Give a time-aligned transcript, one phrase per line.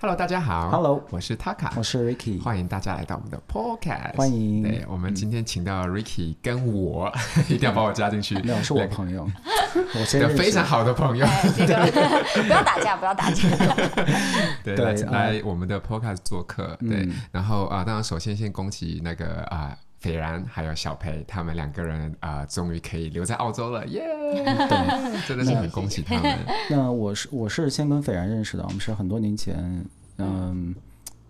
[0.00, 0.70] Hello，大家好。
[0.70, 4.14] Hello，我是 Taka，我是 Ricky，欢迎大家来到我们的 Podcast。
[4.16, 4.62] 欢迎。
[4.62, 8.36] 对，我们今天请到 Ricky 跟我，嗯、 一定要把我加进去。
[8.42, 9.28] 没有，是我朋友，
[9.74, 11.26] 我的非常好的朋友。
[11.56, 11.74] 这个
[12.44, 13.42] 不要打架，不要打架。
[14.62, 14.92] 对，对来
[15.32, 16.76] 来我们的 Podcast 做客。
[16.78, 19.76] 对，嗯、然后啊，当然首先先恭喜那个啊。
[20.00, 24.68] 斐然还有小裴，他们两个人啊、呃，终于可以留在澳洲了，耶、yeah!
[24.68, 25.20] 对！
[25.26, 26.38] 真的是很恭喜他们。
[26.70, 29.84] 那我是我是先跟斐然认识的，我们是很多年前，
[30.18, 30.72] 嗯，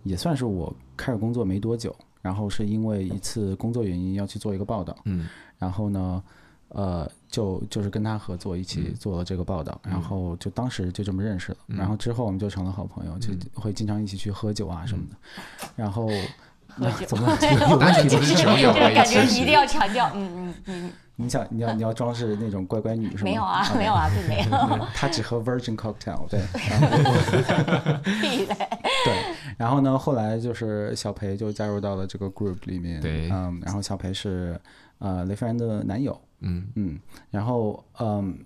[0.03, 5.27] 也算是我开始工作没多久，然后是因为一次工作原因要去做一个报道，嗯，
[5.57, 6.23] 然后呢，
[6.67, 15.15] 呃，就就是跟他合作一起做了这个报道，嗯、然后就当时就这么认识了，嗯、然后之后我们就成了好朋友，就会经常一起去喝酒啊什么的，
[15.63, 16.07] 嗯、然后。
[16.79, 17.37] 喝酒，怎么？
[17.77, 20.09] 男主持酒友，这个感觉一定要强调。
[20.15, 20.91] 嗯嗯嗯。
[21.21, 23.23] 你想，你要你要装是那种乖乖女是吗？
[23.25, 24.87] 没有啊，没有啊，并没有。
[24.95, 26.39] 他只喝 Virgin Cocktail，对。
[28.21, 28.55] 屁嘞。
[29.03, 33.01] 对，然后呢，后来就是小培就加入到了这个 group 里面。
[33.01, 33.29] 对。
[33.29, 34.59] 嗯，然后小培是
[34.99, 36.19] 呃雷斐然的男友。
[36.39, 36.99] 嗯嗯。
[37.29, 38.37] 然后嗯。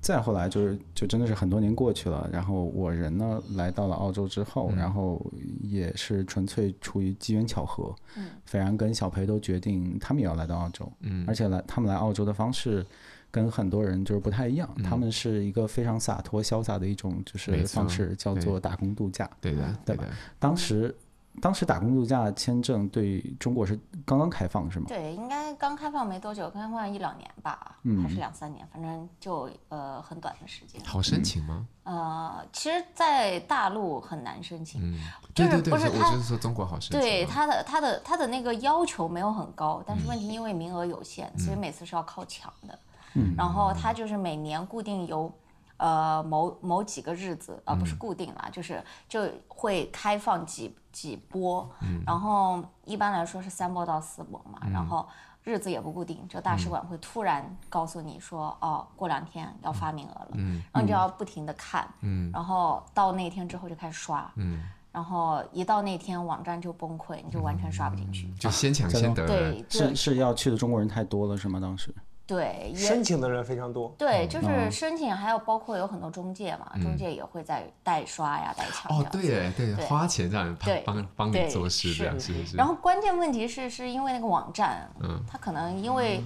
[0.00, 2.28] 再后来就是，就真的是很多年过去了。
[2.32, 5.24] 然后我人呢来到了澳洲之后，嗯、然后
[5.62, 7.94] 也是纯粹出于机缘巧合。
[8.16, 10.90] 嗯，斐然跟小裴都决定他们也要来到澳洲。
[11.00, 12.84] 嗯，而且来他们来澳洲的方式
[13.30, 14.68] 跟很多人就是不太一样。
[14.76, 19.28] 嗯、他们是一个非常洒脱潇洒的一种就是方式，叫做打工度假。
[19.40, 20.04] 对的，对吧？
[20.38, 20.94] 当时。
[21.42, 24.86] 当时打工度假签证对中国是刚刚开放是吗？
[24.88, 30.80] 对，应该刚开放没多久，刚开放一两年吧，嗯、还是两三年，反正就呃很短的时间。
[30.84, 31.66] 好申请吗？
[31.82, 34.98] 呃，其实，在大陆很难申请，嗯，
[35.34, 37.00] 就是不是他，我就是说中国好申请。
[37.00, 42.78] 对，他的他的他的那个要求没有很高，但是问题因为名额有限，嗯、所以每次是要靠抢的。
[43.14, 45.32] 嗯，然后他就是每年固定有。
[45.76, 55.06] 呃，某某几个日子，而、呃、不是固定啦，嗯、就是就会开放几几波，嗯、然后一般来说是三波到四波嘛，嗯、然后
[55.42, 64.62] 日子也不固定，就大使馆会突然告诉你说，嗯、哦，过两天要发名额了，嗯、然后你就要不停的看，嗯、然后到那天之后就开始刷，嗯、
[64.92, 71.58] 然后一到那天网站就崩溃，你就完全刷不进去，嗯、就先抢先得，对，是是要去的中国人太多了是吗？
[71.58, 71.92] 当时？
[72.26, 73.94] 对，申请的人非常多。
[73.98, 78.96] 对，就是申请，还有包括有很多中介嘛，中介也会在代刷呀、代抢。
[78.96, 82.56] 哦，对对，花钱让人帮帮你做事，是是是。
[82.56, 86.22] 然后关键问题是，是因为那个网站，嗯，它可能因为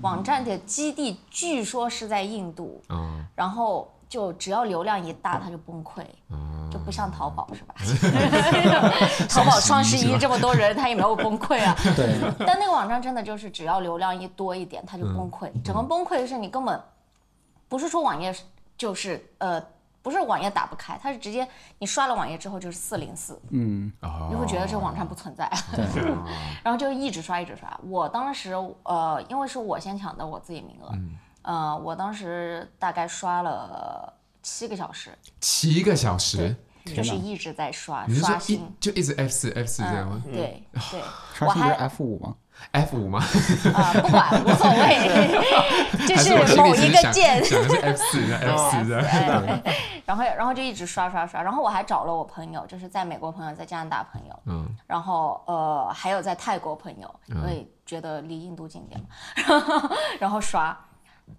[0.00, 3.90] 网站的基地据说是在印度，嗯，然后。
[4.12, 6.04] 就只要流量一大，它就崩溃，
[6.72, 7.74] 就不像淘宝是吧？
[9.28, 11.76] 淘宝双十一这么多人，他也没有崩溃啊。
[11.94, 12.18] 对。
[12.46, 15.50] 但那个网站真的就是，只要流量一多一点，他就崩溃。
[15.62, 16.80] 整个崩溃的是你根本
[17.68, 18.34] 不是说网页
[18.76, 19.62] 就是呃，
[20.02, 21.46] 不是网页打不开，它是直接
[21.78, 23.92] 你刷了网页之后就是四零四，嗯，
[24.30, 25.48] 你会觉得这个网站不存在。
[26.62, 27.68] 然后就一直刷一直刷。
[27.84, 30.92] 我当时呃，因为是我先抢的我自己名额。
[31.42, 35.10] 呃，我当时大概刷了七个小时，
[35.40, 36.54] 七个小时，
[36.84, 40.22] 就是一直在刷刷新，就一直 F 四 F 四这样吗？
[40.32, 41.00] 对 对，
[41.34, 42.34] 刷新是 F 五吗
[42.72, 43.18] ？F 五吗？
[43.74, 49.62] 啊，不管无所谓， 就是某一个键，是 F 四 F 四这样。
[50.04, 59.00] 然后然后就一直刷刷刷，然后我还找了我朋友，就是在美国朋友，在加拿大朋友，嗯，然后呃还有在泰国朋友，因为觉得离印度近点。
[59.48, 60.76] 嘛，然后刷。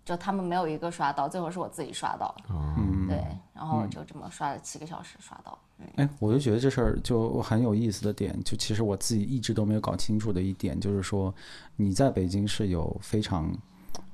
[0.06, 2.36] 就他们没有一个刷到，最后是我自己刷到。
[2.50, 3.24] 嗯，对，
[3.54, 5.58] 然后就这么刷了七个小时刷到。
[5.96, 11.34] 哎、嗯，我就觉得这事儿就很有意思的点，就其实我自己一直都没有搞清楚的一点，就是说
[11.76, 13.54] 你在北京是有非常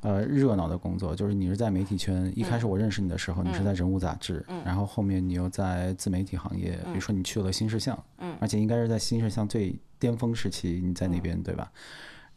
[0.02, 11.72] 呃热闹的工作，就是你是在媒体圈，一开始我认识你的时候，嗯、你是在人物杂志，嗯、然后后面你又在自媒体行业，比如说你去了新视像，嗯，而且应该是在新事项最巅峰时期，你在那边、嗯、对吧？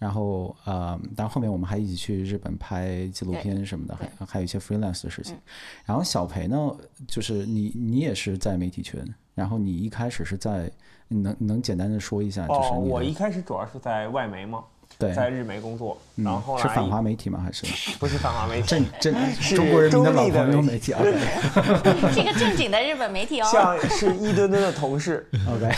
[0.03, 5.39] 然后呃，但后面我们还一起去日本拍纪录片什么的，还还有一些 freelance 的事情。
[5.85, 6.77] 然后小裴呢，
[7.07, 10.69] 就是你你也是在媒体圈，然后你一开始是在，
[11.07, 14.65] 你能能简单的说一下，就是我一开始主要是在外媒嘛。
[15.03, 17.41] 对，在日媒工作，然后是反华媒体吗？
[17.45, 17.67] 还是
[17.99, 18.69] 不是反华媒体？
[18.69, 19.15] 正正
[19.57, 21.03] 中国人民的老朋友媒体啊，
[22.13, 23.49] 是一个正经的日本媒体哦。
[23.51, 25.71] 像是一吨吨的同事，OK，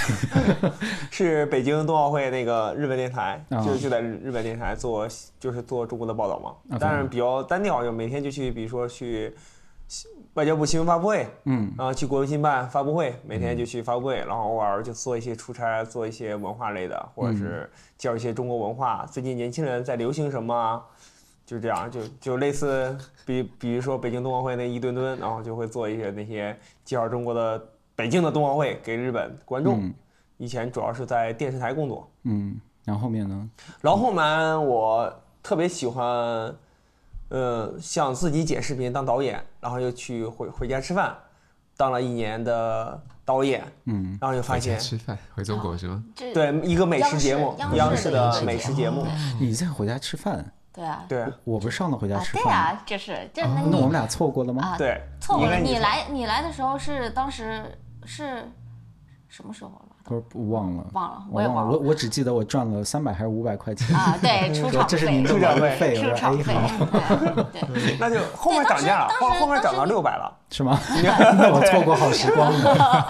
[1.11, 5.09] 是北京冬奥会那个日本电台，就就在日本电台做，
[5.41, 6.79] 就是做中国的报道嘛。
[6.79, 9.35] 但是比较单调，就每天就去，比如说去。
[10.34, 20.82] 外交部新闻发布会，嗯，然后去国务新办发布会，每天就去发布会，然后偶尔就做一些出差，做一些文化类的，或者是介绍一些中国文化，最近年轻人在流行什么，
[21.46, 27.62] 就这样，就就类似比比如说北京冬奥会那一吨吨，然后就会做一些那些介绍中国的
[27.94, 29.92] 北京的冬奥会给日本观众。
[30.37, 32.10] 以前主要是在电视台工作。
[32.25, 33.48] 嗯，然后后面呢？
[33.80, 35.10] 然后后面我
[35.44, 36.52] 特别喜欢，
[37.34, 41.12] 呃，想自己剪视频当导演，然后又去回回家吃饭，
[41.76, 43.64] 当了一年的导演。
[43.86, 46.04] 嗯，然后又发现吃饭回中国是吗？
[46.14, 46.32] 对，
[46.62, 49.04] 一个美食节目，央视的美食节目。
[49.40, 50.48] 你在回家吃饭？
[50.72, 52.44] 对啊，对，我不是上的回家吃饭。
[52.44, 54.78] 对啊，就是就那那我们俩错过了吗？
[54.78, 55.56] 对，错过了。
[55.56, 58.48] 你来你来的时候是当时是
[59.28, 59.94] 什么时候了？
[60.04, 61.72] 不是忘了，忘了，我也忘了。
[61.72, 64.14] 我我只记得我赚了三百还是五百块钱啊？
[64.20, 66.54] 对， 出场费，这是您的出场费，出场费。
[67.52, 70.78] 对， 那就后面涨价了，后后面涨到六百了，是吗？
[71.38, 73.06] 那我错过好时光了。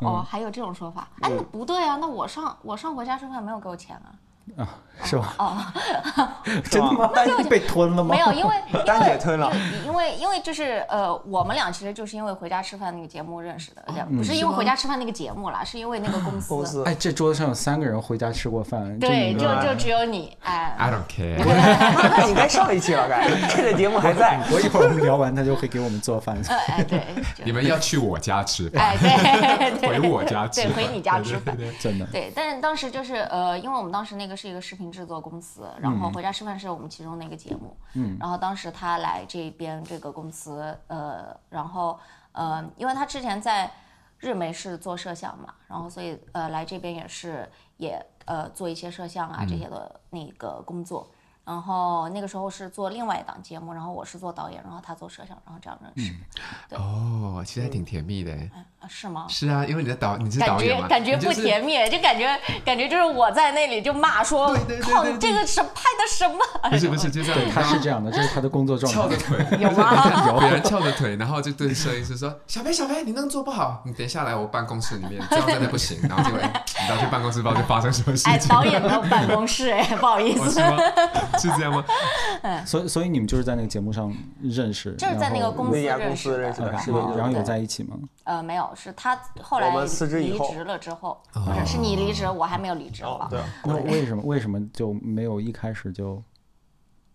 [0.00, 1.06] 哦，还有这种说法？
[1.20, 4.10] 哎，不对啊，那我上我上回家吃饭没有给我钱啊。
[4.56, 4.68] 啊，
[5.04, 5.34] 是吧？
[5.38, 5.58] 哦，
[6.70, 7.10] 真的吗？
[7.14, 8.14] 那就被吞了吗？
[8.14, 8.54] 没有，因为
[8.86, 9.52] 丹姐吞了。
[9.84, 13.82] 因为因为就是呃，我们俩其实就是因为回家吃饭那个节目认识的，
[14.16, 16.48] 不是因为回家吃饭那个节目啦，是因为那个公司。
[16.48, 16.84] 公司。
[16.84, 18.98] 哎，这桌子上有三个人回家吃过饭。
[18.98, 20.36] 对，就就只有你。
[20.42, 21.36] 哎，I don't care。
[21.44, 24.40] 那你该上一期了，该这个节目还在。
[24.50, 26.40] 我一会儿我们聊完，他就会给我们做饭。
[26.68, 27.02] 哎，对。
[27.44, 28.96] 你们要去我家吃饭。
[28.96, 29.88] 哎，对。
[29.88, 30.62] 回我家吃。
[30.62, 31.56] 对，回你家吃饭。
[31.80, 32.06] 真的。
[32.06, 34.35] 对，但是当时就是呃，因为我们当时那个。
[34.36, 37.76] 是一个视频制作公司，然后回家吃饭是我们其中的一个节目。
[37.94, 41.98] 嗯，然后当时他来这边这个公司，呃，然后
[42.32, 43.70] 呃，因为他之前在
[44.18, 47.48] 日媒是做摄像嘛，然后所以呃来这边也是
[47.78, 51.08] 也呃做一些摄像啊这些的那个工作。
[51.46, 56.12] 然后那个时候是做另外一档节目，然后我是做导演，然后他做摄像，然后这样认识。
[56.68, 58.32] 对哦，其实还挺甜蜜的。
[58.88, 59.26] 是吗？
[59.28, 66.38] 是啊，因为你的导你是导演嘛，感觉不甜蜜，就感觉感觉就是我在那里就骂说，靠你这个是拍的什么？
[66.70, 69.00] 不是不是，就这样，他是这样的，这是他的工作状态。
[69.00, 70.26] 翘着腿， 有吗？
[70.26, 78.32] 有别人 翘着腿，然后就对摄影师说：“小裴小裴，你那样做不好，你等一下来我办公室里面，这样真的不行。”然后就会，你到去办公室，不知道就发生什么事情。
[78.32, 80.60] 哎，导演没有办公室，哎，不好意思。
[81.40, 81.84] 是这样吗？
[82.64, 86.50] 所以，所以你们就是在那个节目上认识，就是在那个公司认识的，
[87.16, 87.96] 然后有在一起吗？
[88.24, 93.28] 呃，没有，是他后来离职了之后，不是，是你离职，我还没有离职吧？
[93.30, 93.40] 对。
[93.64, 96.22] 那为什么为什么就没有一开始就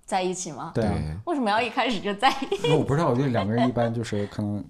[0.05, 0.71] 在一起吗？
[0.73, 0.85] 对。
[1.25, 2.69] 为什么要一开始就在一起？
[2.69, 4.63] 那我不知道，我觉得两个人一般就是可能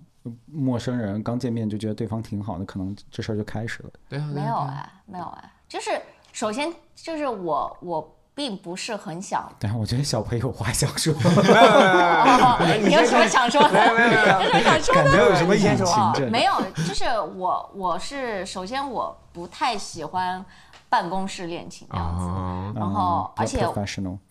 [0.45, 3.89] 陌生人刚见面就觉得对方挺好的，可能这事儿就开始了。
[4.09, 4.30] 对啊。
[4.33, 5.89] 没有哎，没有哎，就是
[6.31, 8.18] 首先就是我我。
[8.33, 11.13] 并不是很想，但是我觉得小裴有话想说。
[12.81, 13.74] 你有什么想说的？
[13.74, 15.12] 没有没有没有，想说的。
[15.12, 16.31] 没 有什么隐情。
[16.31, 16.54] 没有，
[16.88, 17.06] 就是
[17.36, 20.44] 我我是首先我不太喜欢
[20.89, 23.66] 办公室恋情这样子，然后而且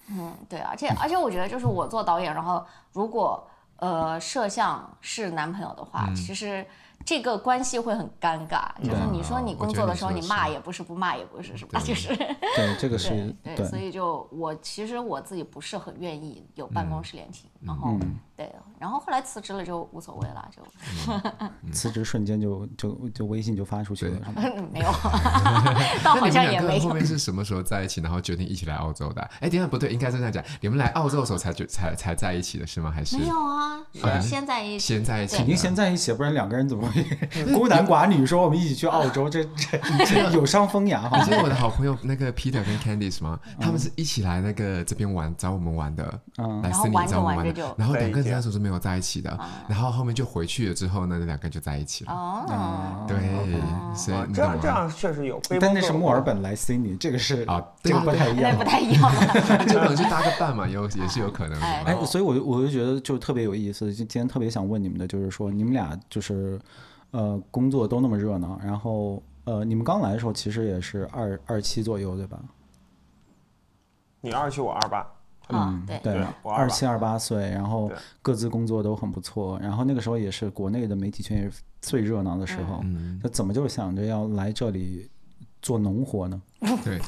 [0.09, 3.47] 嗯对，而且而且我觉得就是我做导演，然后如果
[3.77, 6.67] 呃摄像是男朋友的话，其实。
[7.05, 11.81] 这个关系会很尴尬，就是你说你工作的时候你骂也不是，不骂也不是，是吧？
[11.85, 17.97] 就是对 这个是对，所以就我其实我自己不是很愿意有办公室恋情，然后
[18.41, 24.19] 对，然后后来辞职了就无所谓了，就辞职瞬间就就就微信就发出去了，
[24.73, 24.87] 没有，
[26.03, 26.89] 倒好像也没有。
[26.89, 29.21] 后面是什么时候在一起，然后决定一起来澳洲的？
[29.41, 32.91] 哎，等下不对，应该是这样讲，你们来澳洲的时候才就才才在一起的是吗？
[32.91, 33.79] 还是没有啊？
[33.93, 37.05] 是先在一起，先在一起，肯定先在一起，不然两个人怎么会？
[37.53, 41.07] 孤男寡女说我们一起去澳洲，这这这有伤风雅。
[41.13, 43.39] 你知道我的好朋友那个 Peter 跟 Candice 吗？
[43.61, 46.19] 他们是一起来那个这边玩，找我们玩的，
[46.63, 47.75] 来悉尼找我们玩的。
[47.77, 52.13] 然后两个人那时候是没有在一起的，然后后面就回去了之后呢，那两个就在一起了。
[52.13, 53.17] 哦，对，
[53.95, 55.41] 所以这样这样确实有。
[55.61, 59.11] 但那是墨尔本来悉尼，这个是啊，这个不太一样，不太一样。
[59.67, 61.67] 就可能去搭个伴嘛，有也是有可能的。
[61.67, 63.87] 哎，所以我就我就觉得就特别有意思。
[63.93, 66.61] 就今天特别想问你们的就是说，你们俩就是。
[67.13, 72.39] 呃，工作都那么热闹，然后呃，你们刚来的时候其实也是二二七左右，对吧？
[74.21, 75.05] 你二七，我二八。
[75.53, 77.91] 嗯，对二七二八岁，然后
[78.23, 82.85] 各自工作都很不错，然后那个时候也是国内的媒体圈也是最热闹的时候，
[83.23, 85.09] 那怎么就想着要来这里？
[85.63, 86.41] 做农活呢？
[86.83, 86.99] 对，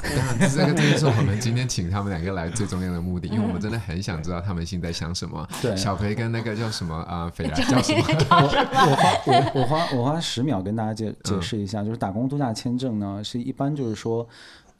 [0.50, 5.48] 这个这个是我们今天请他们两个来最重要的目的，因为我们真的很想知道他们心在想什么。
[5.62, 7.30] 对，小裴跟那个叫什么啊？
[7.30, 8.04] 斐然叫什么？
[8.28, 14.28] 我花我我花我花十秒跟大家解解释一下，就是打工度假签证呢，是一般就是说，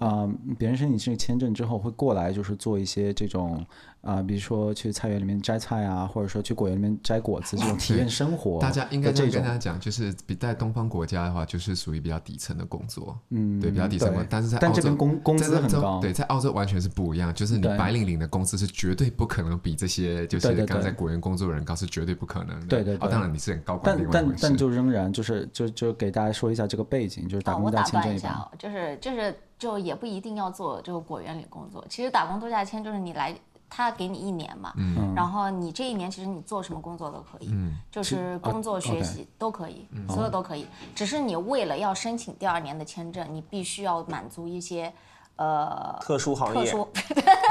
[0.03, 0.29] 啊，
[0.59, 3.65] 别人申请这个签证之后会过来，就是做一些这种。
[4.03, 8.59] 啊，比如说去菜园里面摘菜啊，或者说去果园里面摘果子，这种体验生活。
[8.61, 13.17] 大家应该这样跟大家讲，就是比在东方国家的话，就是属于比较底层的工作。
[13.31, 14.27] 嗯，对，比较底层的。
[14.29, 16.01] 但是在澳洲，工工资很高。
[16.01, 22.67] 对，在澳洲完全是不一样，就是你白领领的工资是绝对不可能比这些就是刚在果园工作的人高，是绝对不可能的。
[22.67, 22.97] 对对。
[22.97, 23.97] 哦，当然你是很高管。
[23.97, 31.85] 但但但就仍然就是就就给大家说一下这个背景，就是打工度假签一下，就是就是就也不一定要做这个果园里工作。
[31.89, 33.33] 其实打工度假签就是你来。
[33.75, 40.65] 他给你一年嘛，嗯、然后你这一年其实你做什么工作都可以，嗯、就是工作学习都可以，嗯、所有都可以。
[40.83, 44.93] 嗯、只是你为了要申请第二年的签证，你必须要满足一些，
[45.37, 46.89] 呃，特殊行业，特殊，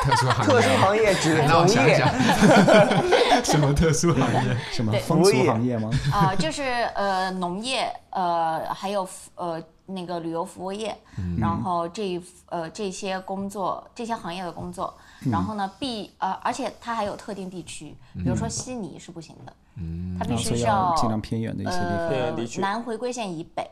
[0.03, 2.05] 特殊行业，特殊行业指农业，
[3.43, 4.57] 什么特殊行业？
[4.71, 5.75] 什么风俗行业。
[5.79, 5.89] 吗？
[6.13, 6.61] 啊、呃，就是
[6.93, 9.59] 呃农业，呃还有呃。
[9.93, 23.69] 那个旅游服务业，嗯、然后这呃这些工作这些行业的工作，嗯、然后呢必呃而且它还有特定地区，比如说悉尼是不行的，嗯，它必须是要尽量偏远的一些地方，偏远地区，南回归线以北。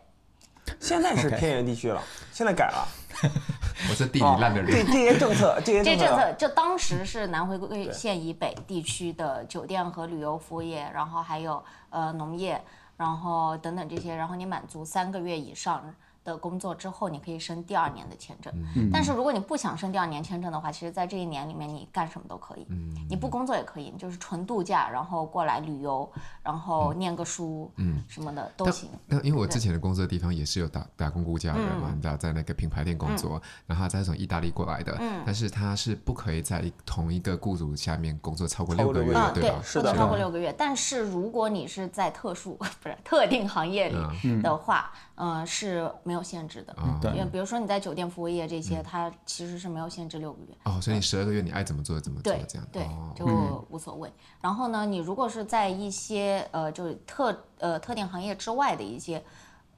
[0.80, 2.00] 现在是偏远地区了，
[2.32, 2.88] 现在改了。
[3.90, 4.70] 我是地理烂的人。
[4.70, 12.62] 这 这些政策，这些政策，就当时是南回归线以北地区的酒店和旅游服务业，然后还有呃农业，
[12.98, 15.84] 然后等等这些，然后你满足三个月以上。
[16.24, 18.54] 的工作之后，你可以申第二年的签证。
[18.76, 22.66] 嗯、但是如果你不想申第二年签证的话，其实，在这一年里面，你干什么都可以。
[22.70, 26.10] 嗯、你不工作也可以，你就是纯度假，然后过来旅游，
[26.44, 28.90] 然后念个书，嗯，什么的都行。
[29.08, 39.60] 那因为我之前的工作的地方也是有打打工度假的嘛，你知道，在那个品牌店工作，嗯、然后他在从意大利过来的，嗯、但是他是不可以在同一个雇主下面工作超过六个月，啊、对吧？
[39.64, 40.54] 是的，超过六个月。
[40.58, 46.76] 但是如果你是在特殊 不是特定行业里的话，嗯嗯，是没有限制的，
[47.14, 50.58] 因为比如说你在酒店服务业这些，它其实是没有限制六个月。
[50.64, 53.28] 哦，所以你十二个月你爱怎么做怎么做，这样对，就
[53.70, 54.12] 无所谓。
[54.42, 59.24] 然后呢，你如果是在一些呃，就是特呃特定行业之外的一些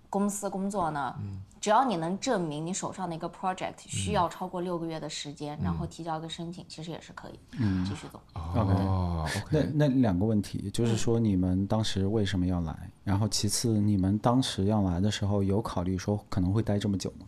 [0.10, 1.14] 公司工作呢，
[1.62, 7.40] 只要你能证明你手上的一个 project 需要超过六个月的时间，然后提交一个申请，其实也是可以
[7.86, 8.20] 继续走。
[8.34, 12.76] 哦，那那两个问题就是说，你们当时为什么要来？
[13.04, 17.28] 然后其次，你们当时要来的时候，有考虑说可能会待这么久吗？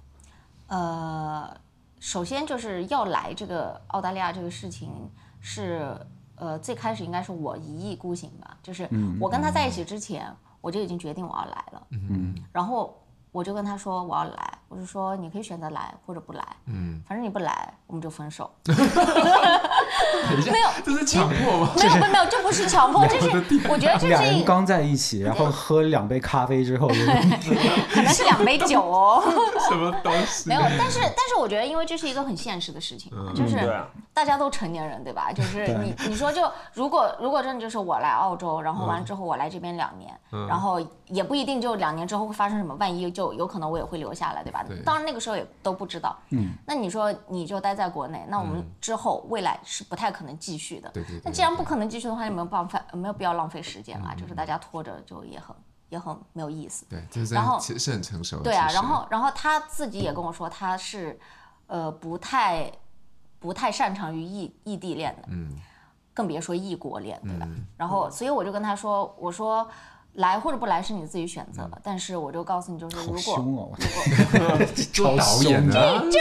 [0.65, 1.55] 呃，
[1.99, 4.89] 首先就是要来这个澳大利亚这个事情
[5.41, 5.95] 是，
[6.37, 10.25] 呃，最开始应该是我一意孤行吧，就是我跟他在一起之前，
[10.59, 12.97] 我就已经决定我要来了，嗯，然后。
[13.33, 18.49] 我就跟他说我要来，我就说你可以选择来或者不来，嗯，反正你不来我们就分手。
[20.51, 21.69] 没有，这是强迫吗？
[21.75, 23.29] 没有，没有，这不是强迫，这是
[23.69, 24.07] 我觉得这是。
[24.07, 26.87] 两人刚在一起，然后喝两杯咖啡之后，
[27.93, 29.21] 可能是两杯酒哦。
[29.69, 30.49] 什么东西？
[30.49, 33.71] 没有，但是但是我觉得，因为这是一个很现实的事情，就是
[34.13, 35.31] 大家都成年人对吧？
[35.31, 40.11] 就是你你说就如果如果真的就是我来澳洲，然后完了之后我来这边两年，
[40.47, 43.33] 然后也不一定就两年之后会发生什么，万一就。
[43.33, 44.62] 有可能我也会留下来，对吧？
[44.67, 46.17] 对当然那个时候也都不知道。
[46.29, 46.53] 嗯。
[46.65, 50.89] 那你说你就待在国内，那我们之后未来是不太可能继续的。
[50.89, 51.21] 对对。
[51.23, 54.13] 那既然不可能继续的话，就没有办法，没有必要浪费时间啊。
[54.15, 55.55] 嗯、就是大家拖着就也很
[55.89, 56.85] 也很没有意思。
[56.89, 58.43] 对，就是然后其实是很成熟的。
[58.43, 61.19] 对啊，然后然后他自己也跟我说，他是
[61.67, 62.71] 呃不太
[63.39, 65.23] 不太擅长于异异地恋的。
[65.29, 65.55] 嗯。
[66.15, 67.47] 更别说异国恋，对吧？
[67.49, 69.67] 嗯、然后所以我就跟他说，我说。
[70.13, 73.71] 来或者不来是你自己选择，但是我就告诉你，就是如果如果
[74.93, 75.79] 做导演这，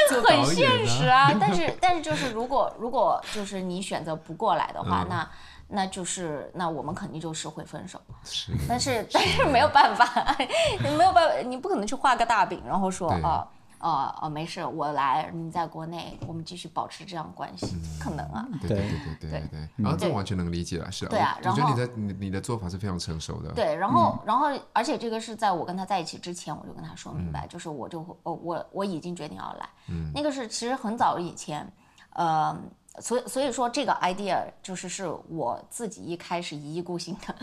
[0.08, 1.30] 这很现实啊。
[1.38, 5.28] 但是但是就是如果如果就是你选择不过来的话，那
[5.68, 8.00] 那就是那我们肯定就是会分手。
[8.24, 10.36] 是，但是但是没有办法，
[10.82, 13.46] 你 没有办法，你不可能去画个大饼，然后说啊。
[13.82, 17.66] 哦哦，没事，我来，你在国内，我们继续保持这样关系，
[18.00, 18.46] 可能啊。
[18.60, 21.08] 对对对对对对，然后这完全能理解了，是啊。
[21.10, 23.52] 对啊，然后我觉得你的你你的做法是非常成熟的。
[23.52, 29.68] 对，然后然后而且这个是在我跟他在一起之前，我就跟他说明白，就是我就我我我已经决定要来。
[29.88, 30.12] 嗯。
[30.14, 31.68] 那个是其实很早以前，
[32.10, 32.56] 呃，
[33.00, 37.34] 所以所以说这个 idea 就是是我自己一开始一意孤行的，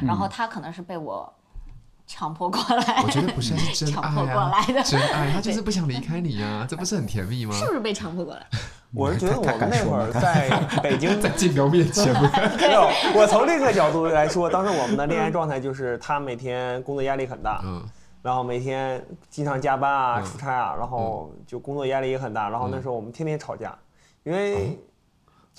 [0.00, 1.34] 然后他可能是被我。
[2.08, 4.64] 强迫过来，我觉得不是，是真爱啊！
[4.82, 7.52] 真爱，他就是不想离开你呀，这不是很甜蜜吗？
[7.54, 8.46] 是不是被强迫过来？
[8.94, 10.48] 我是觉得我们那会儿在
[10.82, 12.10] 北京， 在镜头面前，
[12.58, 12.88] 没有。
[13.14, 17.84] 我从另一个角度来说，当时我们的恋爱状态就是他每天工作压力很大，嗯，
[18.22, 22.48] 然后每天经常加班啊、出差啊，然后就工作压力也很大。
[22.48, 23.76] 然后那时候我们天天吵架，
[24.24, 24.78] 因为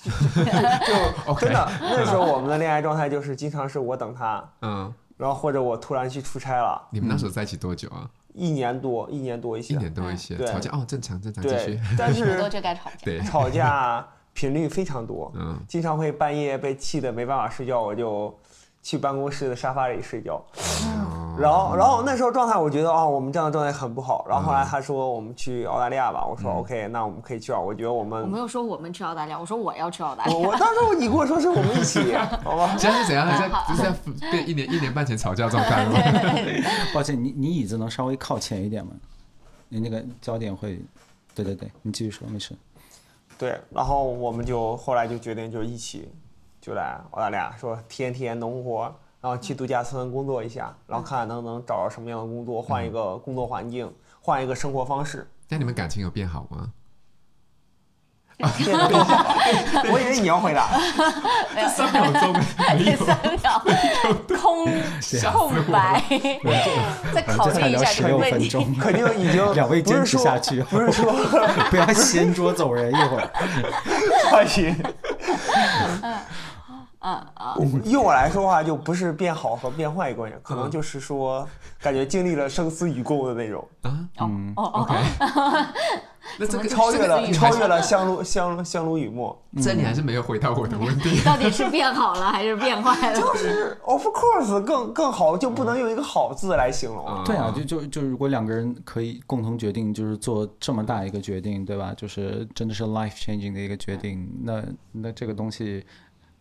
[0.02, 4.92] 就真的那时候我们的恋爱状态就是经常是我等他，嗯。
[5.20, 6.88] 然后或者我突然去出差了。
[6.90, 8.08] 你们那时候在一起多久啊？
[8.32, 10.46] 一年多，一年多一些，一年多一些，对。
[10.46, 11.66] 吵架哦，正常正常，继续。
[11.66, 18.34] 对，但是多就该吵架，对，吵架频率非常多，嗯，经常会半夜被气得没办法睡觉，我就。
[18.82, 20.42] 去办公室的沙发里睡觉，
[21.38, 24.24] 然后，然后那时候状态，我觉得啊，我们这样的状态很不好。
[24.28, 27.58] 然后后来他说我们去澳大利亚吧，我说 OK，那我们可以去啊。
[27.58, 30.38] 我觉得我们我没有说我们去澳大利亚，我说我要去澳大利亚。
[30.48, 32.76] 我当时你跟我说是我们一起， 好吧？
[32.76, 33.26] 现在是怎样？
[33.36, 33.90] 现在就是在
[34.30, 35.98] 变一年一年半前吵架状态吗？
[36.94, 38.92] 抱歉，你你椅子能稍微靠前一点吗？
[39.68, 40.78] 你那个焦点会，
[41.34, 42.54] 对对对，你继续说，没事。
[43.38, 46.10] 对，然后我们就后来就决定就一起。
[46.60, 55.28] 就来澳大利亚，说天天农活，然后去度假村工作一下，然后看看能不能找到什么样的工作，换一个工作环境，换一个生活方式。
[55.48, 56.72] 那你们感情有变好吗？
[58.40, 60.66] 我以为你要回答。
[61.68, 62.78] 三秒钟，三
[63.38, 63.62] 秒
[64.40, 64.64] 空
[65.50, 66.02] 空白，
[67.12, 68.48] 再考虑一下这个问题。
[68.80, 71.12] 肯定已经两位坚持下去，不是说
[71.68, 73.30] 不要掀桌走人一会儿。
[74.30, 74.74] 放心。
[77.00, 81.48] 嗯啊，用我来说话，就不是变好和变坏一个关系，可能就是说，
[81.80, 83.66] 感觉经历了生死与共的那种。
[83.82, 83.90] 啊，
[84.20, 84.94] 嗯哦，OK，
[86.38, 93.18] 那这个超越了超越了相濡相相濡以沫，这你还是没有回答我的问题，到底是变好了还是变坏了？
[93.18, 97.24] 就是 Of course 更更好，就不能用一个好字来形容。
[97.24, 101.94] 对啊，就就就如果两个人可以共同决定，就是做这么大一个决定，对吧？
[101.96, 105.82] 就是真的是 life changing 的一个决定，那那这个东西。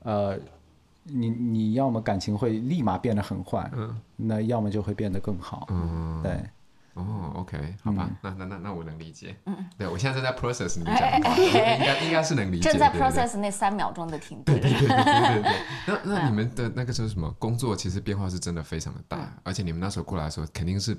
[0.04, 0.38] 呃，
[1.04, 6.32] 你你要么感情会立马变得很坏，嗯，那要么就会变得更好，嗯，对，
[6.94, 17.76] 哦，OK，好吧，那那那那我能理解，嗯，对我现在正在 process 你 讲的话，应该应该是能理解，正在 process 那三秒钟的停顿，对对对对对对，那那你们的那个是什么工作？
[17.76, 20.98] 其实变化是真的非常的大，而且你们那时候过来的时候，肯定是。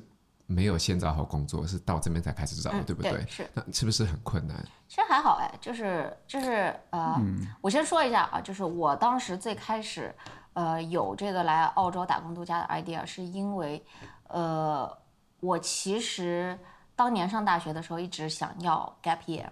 [0.50, 3.12] 没有先找好工作，是到这边才开始找，嗯、对不对？
[3.12, 3.48] 对是。
[3.54, 4.56] 那是不是很困难？
[4.88, 10.12] 其实还好哎，就是就是呃，嗯、我先说一下啊，就是我当时最开始
[10.54, 13.80] 呃有这个来澳洲打工度假的 idea，是因为
[14.26, 14.90] 呃
[15.38, 16.58] 我其实
[16.96, 19.46] 当年上大学的时候一直想要 gap year。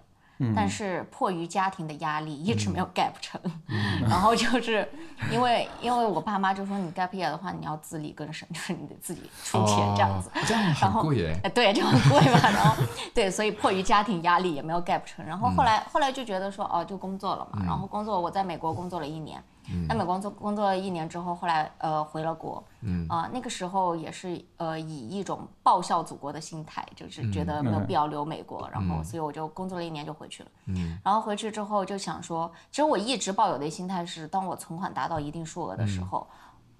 [0.54, 3.40] 但是迫于家庭的压力，一直没有 gap 成。
[3.68, 4.88] 嗯、 然后就是
[5.32, 10.30] 因为因为我爸妈就说，你 gap year 的话，你要自力更生，就是你得自己出钱这样子。
[10.34, 12.38] 哦、这样很贵对，就很贵嘛。
[12.42, 12.74] 然后
[13.14, 15.24] 对，所以迫于家庭压力也没有 gap 成。
[15.24, 17.62] 然后后来、嗯、后来就觉得说，哦，就工作了嘛。
[17.64, 19.42] 然后工作，我在美国工作了一年。
[19.88, 23.06] 在美国工作工作了一年之后，后来呃回了国，嗯。
[23.08, 36.26] 啊那个时候也是呃以一种报效祖国的心态，就是觉得没有必要留美国，然后所以我就工作了一年就回去了，嗯，然后回去之后就想说，其实我一直抱有的心态是，当我存款达到一定数额的时候，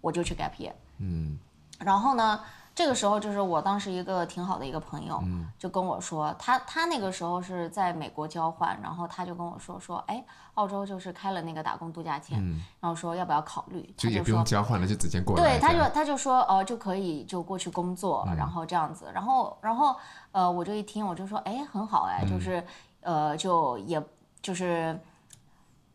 [0.00, 1.38] 我就去 gap year，嗯，
[1.78, 2.40] 然后呢。
[2.78, 5.20] 这个时候就是我当时一个挺好的一个朋友，
[5.58, 12.40] 就跟我说，他他那个时候是在美国交换，然后他就跟我说说，哎，澳洲就是开了那个打工度假签，
[12.78, 15.42] 然后说要不要考虑，就也不用交换了，就直接过来。
[15.42, 19.96] 对，他就他就说，哦，就可以就过去工作，然后这样子，然后然后
[20.30, 22.64] 呃，我就一听，我就说，哎，很好哎，就是
[23.00, 24.00] 呃，就也
[24.40, 24.96] 就是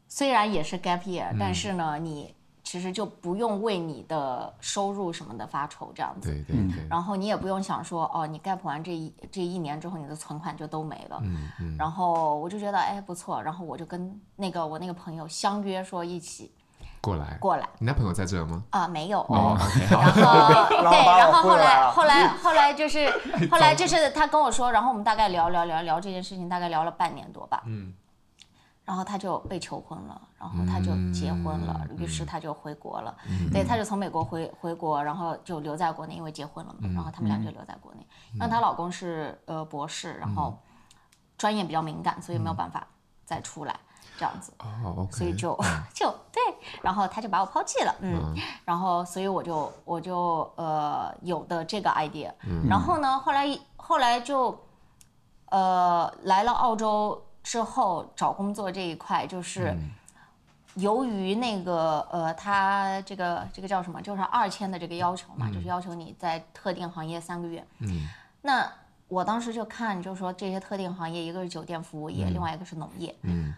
[0.09, 2.35] 虽然也是 gap year，但是呢，你。
[2.63, 6.29] 其实就不用为你的收入什么的发愁，这样子。
[6.29, 6.87] 对对对。
[6.89, 11.19] 然后你也不用想说，哦，你 gap 完这一这一年之后，你的存款就都没了。
[11.23, 11.75] 嗯嗯。
[11.77, 13.41] 然后我就觉得，哎，不错。
[13.43, 16.51] 然后我就跟那个我那个朋友相约说一起
[17.01, 17.37] 过来。
[17.39, 17.67] 过来。
[17.79, 18.63] 你男朋友在这吗？
[18.69, 19.19] 啊，没有。
[19.27, 19.57] 哦。
[19.91, 23.11] 然后对，然后后来后来后来就是
[23.51, 27.61] 后来就是他跟我说，然后我们大概聊聊聊聊这件事情，大概聊了半年多吧。
[27.65, 27.93] 嗯。
[28.85, 33.15] 然后他就被求婚了，然后他就结婚了，嗯、于是他就回国了。
[33.29, 36.79] 嗯、对，他就从美国回回国，然后就留在国内，因为结婚了嘛。
[36.83, 38.05] 嗯、然后他们俩就留在国内。
[38.33, 40.59] 因为、嗯、她老公是呃博士，然后
[41.37, 42.85] 专业比较敏感，所以没有办法
[43.23, 44.53] 再出来、嗯、这样子。
[44.59, 45.57] 哦，okay, 所以就
[45.95, 46.41] 就对，
[46.81, 47.95] 然后他就把我抛弃了。
[48.01, 52.29] 嗯，嗯然后所以我就我就呃有的这个 idea。
[52.45, 54.59] 嗯、然后呢，后来后来就
[55.51, 57.23] 呃来了澳洲。
[57.43, 59.77] 之后找工作这一块，就是
[60.75, 67.63] 由于那个呃，他这个这个叫什么，就是二签的这个要求嘛，就是要求你在特定行业三个月。
[67.79, 68.07] 嗯。
[68.41, 68.67] 那
[69.07, 73.15] 我当时就看，就是说这些特定行业，一个是酒店服务业，另外一个是农业。
[73.21, 73.53] 嗯。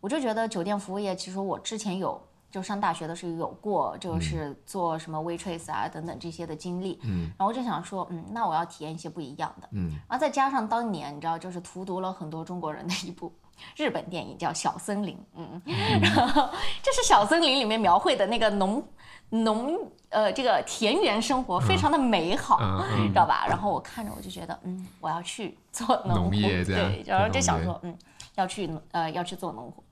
[0.00, 2.20] 我就觉得酒店服务业，其实我之前有。
[2.50, 13.32] 就上大学的时候有过，就是做什么 waitress 啊等等这些的经历，嗯，然后我就想说，嗯，那我要体验一些不一样的，嗯，然后再加上当年你知道，就是荼毒了很多中国人的一部
[13.76, 16.00] 日本电影叫《小森林》，嗯，嗯。
[16.00, 16.50] 然后
[16.82, 18.82] 这是《小森林》里面描绘的那个农
[19.28, 23.46] 农呃这个田园生活非常的美好，嗯、知道吧？
[23.46, 27.96] 然后我看着我就觉得，嗯，我要去做农农业，对，然后就想说，嗯，
[28.34, 29.82] 要去呃要去做农活，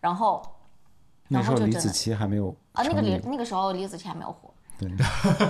[0.00, 0.42] 然后
[1.28, 4.50] 那时候李子柒还没有啊，那个李那个时候李子柒还没有火。
[4.78, 4.96] 对，应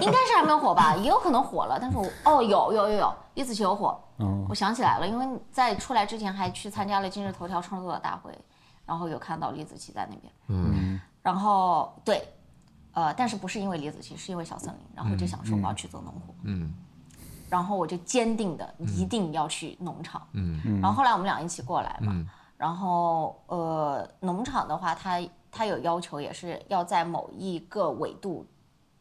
[0.06, 1.78] 该是还没有火吧，也有可能火了。
[1.78, 3.88] 但是我哦，有有有有，李子柒有火。
[4.16, 8.32] 哦，我想起来了，因为在出来之前还去参加了今日头条创作者大会，
[8.86, 10.32] 然后有看到李子柒在那边。
[10.46, 12.26] 嗯，然后对，
[12.92, 14.80] 呃，但是不是因为李子柒，是因为小森林。
[14.96, 16.34] 然后就想说我要去做农活。
[16.44, 16.72] 嗯，
[17.50, 20.26] 然后我就坚定的一定要去农场。
[20.32, 22.24] 嗯嗯，然后后来我们俩一起过来嘛。
[22.56, 28.46] 然后呃，农场的话，它它有要求，也是要在某一个纬度。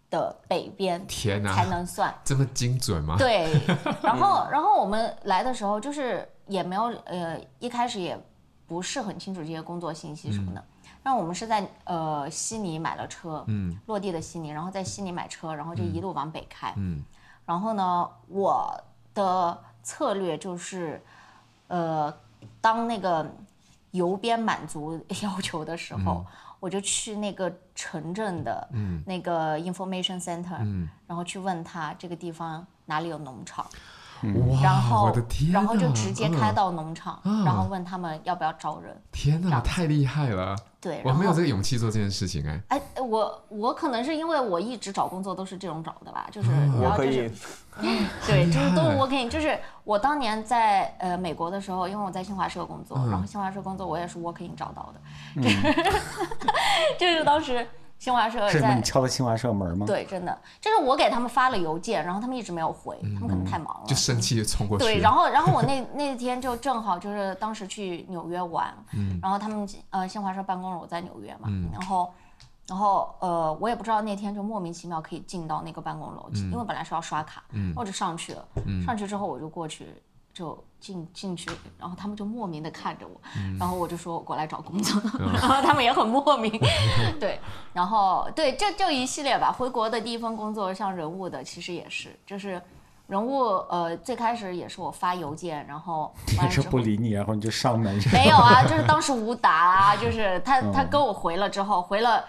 [0.09, 3.17] 的北边，天哪，才能算 这么精准吗？
[3.19, 3.51] 对，
[4.01, 8.17] 然后然后我们来的时候就是也没有呃一开始也
[8.65, 10.63] 不是很清楚这些工作信息什么的，
[11.03, 17.03] 然后我们是在呃悉尼买了车，嗯，落地的悉尼，然后在悉尼买车，然后就一路往北开，嗯，
[17.45, 18.81] 然后呢，我
[19.13, 21.03] 的策略就是
[21.67, 22.13] 呃
[22.61, 23.29] 当那个
[23.91, 26.25] 邮编满足要求的时候。
[26.59, 28.67] 我就去那个城镇的
[29.05, 33.63] 那个 information center，嗯，然后去问他这个地方哪里有农场。
[34.23, 38.95] 哇，然后我的天，然后就直接开到农场，然后问他们要不要招人。
[39.11, 40.55] 天哪，太厉害了！
[40.79, 42.61] 对，我没有这个勇气做这件事情哎。
[42.69, 46.49] 哎，我我可能是因为我一直找工作都是这种找的吧，就是
[46.81, 47.31] 然后就是，
[48.25, 55.49] 对，就是都是 working，就是我当年在呃美国的时候，因为我在新华社工作，然后新华社工作我也是 working 找到的，就
[56.99, 57.67] 就是当时。
[57.99, 59.85] 新华社在你敲的新华社门吗？
[59.87, 64.85] 对，真的就是我给他们发了邮件，然后他们一直没有回，他们可能太忙了，就生气就冲过去。
[64.85, 68.73] 对，然后然后我那那天就正好就是当时去纽约玩，
[69.21, 72.13] 然后他们呃新华社办公楼在纽约嘛，然后
[72.67, 77.43] 然后呃我也不知道那天就莫名其妙可以进到那个办公楼，因为本来是要刷卡，
[77.75, 78.45] 我就上去了，
[78.85, 79.87] 上去之后我就过去。
[80.37, 86.51] 就进进去，然后他们就莫名的看着我，嗯、然后我就说我过来找工作，嗯、 然后他们也很莫名，
[87.19, 87.39] 对，
[87.73, 89.51] 然后对，就就一系列吧。
[89.51, 92.61] 回国的第一份工作，像人物的，其实也是，就是
[93.07, 97.99] 人物，呃，最开始也是我发邮件，然后也是不理你，然后你就上门。
[98.13, 102.23] 没有啊，就是当时吴达啊，就是他他跟我回了之后，回了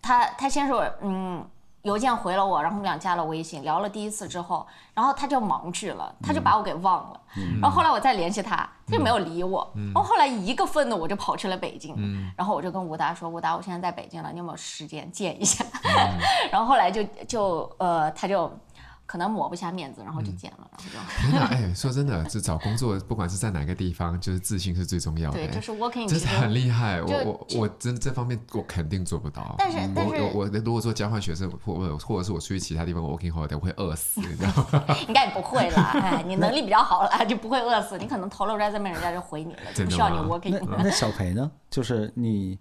[0.00, 1.46] 他他先说嗯。
[1.82, 7.20] 邮件回了我，然后我们俩加了微信，聊了第一次之后，然后他就忙去了，他就把我给忘了。
[7.36, 9.68] 嗯、然后后来我再联系他，他就没有理我。
[9.74, 11.94] 嗯、然后后来一个愤怒，我就跑去了北京。
[11.98, 16.18] 嗯、然后我就跟吴达说：“吴达，我现在在北京了，你有没有时间见一下？”嗯、
[16.52, 18.50] 然后后来就就呃，他就。
[19.12, 21.28] 可能抹不下面子，然后就剪了，然后就。
[21.28, 25.36] 天哪，哎，说真的，就找工作，不管是在哪个地方，就是自信是最重要的。
[25.36, 27.02] 对，就是 working，真的很厉害。
[27.02, 29.54] 我我我真这方面我肯定做不到。
[29.58, 34.96] 但是但是，我我如果说交换学生，或或者是我出去其他地方 working holiday，我会饿死，你知道吗？
[35.06, 37.98] 应该也不会啦，哎，你能力比较好了，就不会饿死。
[37.98, 40.58] 你可能投了 resume，人家就回你了，就不需要你 working。
[40.78, 41.50] 那小培呢？
[41.68, 42.58] 就是你，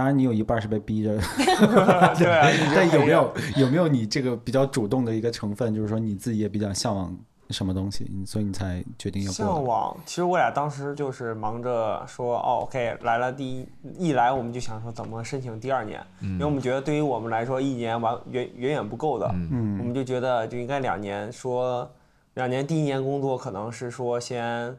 [0.00, 1.18] 当然你有一半是被逼着。
[2.16, 5.74] 对啊， 但有没有有没有你这个比较主动的一个成分？
[5.74, 6.70] 就是说你自己也比较。
[6.72, 7.14] 向往
[7.50, 9.34] 什么东西，所以你才决定要过。
[9.34, 21.90] 向往，其实我俩当时就是忙着说，哦，OK，来了第一一来我们就想说怎么申请第二年，嗯、因为我们觉得对于我们来说一年完远远远不够的，嗯，我们就觉得就应该两年，说
[22.34, 24.74] 两年第一年工作可能是说先。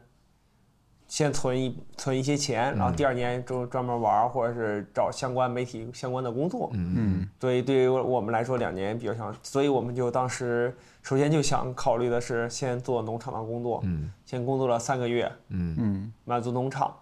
[1.12, 6.70] 先存一存一些钱，然后第二年就专门玩，或者是找相关媒体相关的工作。
[6.72, 7.28] 嗯嗯。
[7.38, 13.82] 所以对于我们来说，两年比较长，所以我们就当时首先就想考虑的是先做农场的工作。
[13.84, 14.10] 嗯。
[14.24, 15.30] 先工作了三个月。
[15.50, 16.12] 嗯嗯。
[16.24, 16.96] 满足农场，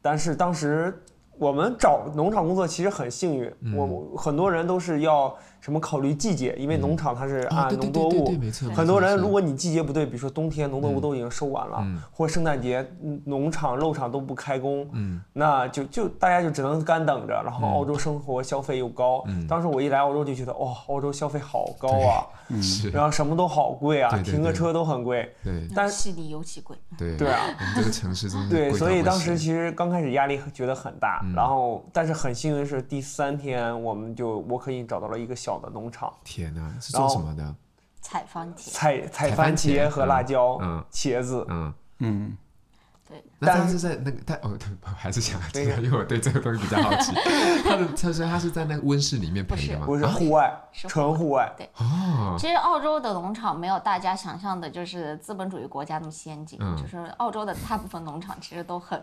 [0.00, 0.98] 但是当时
[1.36, 5.36] 我们找农场工作其实很幸运，我很多人都是要。
[5.60, 6.54] 什么考虑季节？
[6.58, 8.32] 因为农场它是按农作物，
[8.74, 12.84] 很多人如果你季节不对，比如说冬天农作物都已经收完了，或者圣诞节
[13.26, 14.88] 农场肉场都不开工，
[15.34, 17.42] 那就就大家就只能干等着。
[17.44, 22.24] 然后澳洲生活消费又高，当时我一来澳洲就觉得哇，澳洲消费好高啊，
[22.92, 25.30] 然后什么都好贵啊，停个车都很贵。
[25.44, 26.76] 对，但是悉尼尤其贵。
[26.96, 27.16] 对。
[27.16, 27.38] 对啊，
[27.76, 35.49] 这个城市真的对，所以当时其实刚开始压力觉得很大，然后但是很幸运是第三天我们就我可以找到了一个小。
[35.50, 37.54] 小的农场，天哪，是做什么的？
[38.00, 42.36] 采番茄，采采番茄和辣椒，嗯，茄子，嗯嗯。
[43.08, 44.56] 对，那他是在那个他哦，
[44.96, 47.12] 还是想这个，因为我对这个东西比较好奇。
[47.66, 49.86] 他的他说他是在那个温室里面培的吗？
[49.86, 51.52] 不是户外，纯户外。
[51.56, 56.56] 对哦，其实澳洲的农场没有大家想象的，就是资本主义国家那么先进。
[56.76, 59.02] 就是澳洲的大部分农场其实都很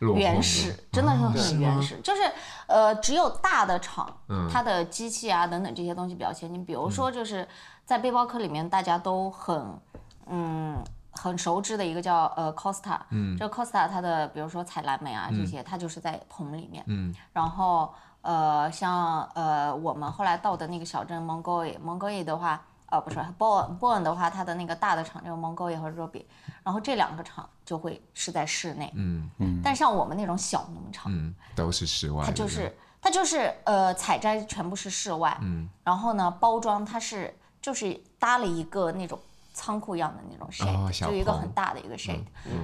[0.00, 2.00] 原始，真的是很原始。
[2.00, 2.22] 就是
[2.66, 4.08] 呃，只有大的厂，
[4.52, 6.64] 它的机器啊等等这些东西比较先进。
[6.64, 7.46] 比如说，就是
[7.84, 9.78] 在背包客里面，大家都很
[10.26, 10.82] 嗯。
[11.20, 26.24] 很熟知的一个叫呃 Costa，嗯，这个 Costa 它的比如说采蓝莓啊这些，它就是在棚里面，嗯，然后呃像呃我们后来到的那个小镇 Mongoye，Mongoye 的话，呃不是 Bourne，Bourne 的话，它的那个大的厂就是 Mongoye 和 Robbie，
[26.62, 39.18] 然后这两个厂就会是在室内，嗯嗯，但像我们那种小农场，嗯，都是室外，它就是它就是呃采摘全部是室外，嗯，然后呢包装它是就是搭了一个那种。
[39.58, 42.22] 仓库一样的那种 shade，就一个很大的一个 shade，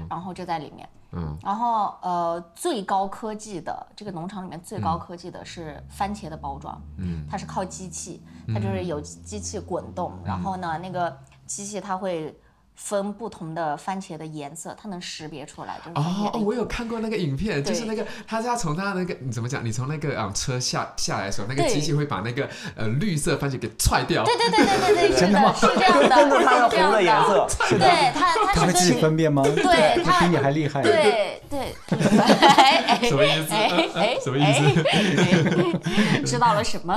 [0.08, 0.88] 然后就在里面。
[1.10, 12.38] 嗯，然后呃，最高科技的这个农场里面最高科技的是番茄的包装，嗯，它是靠机器，它就是有机器滚动，然后呢，那个机器它会。
[12.74, 15.78] 分不同的番茄的颜色，它能识别出来。
[15.94, 19.64] 哦，我有看过那个影片，就是那个他是要从他那个你怎么讲？
[19.64, 24.24] 你从那个啊车下下来的时候，那个机器会把那个呃绿色番茄给踹掉。
[24.24, 25.54] 对对对对对对， 真的吗？
[25.54, 27.46] 是这样的，真的它有红的颜色。
[27.70, 29.42] 对它，它自己分辨吗？
[29.44, 30.82] 对，它比你还厉害。
[30.82, 33.08] 对对。
[33.08, 33.54] 什么意思？
[33.54, 36.26] 哎什么意思？
[36.26, 36.94] 知道了什么？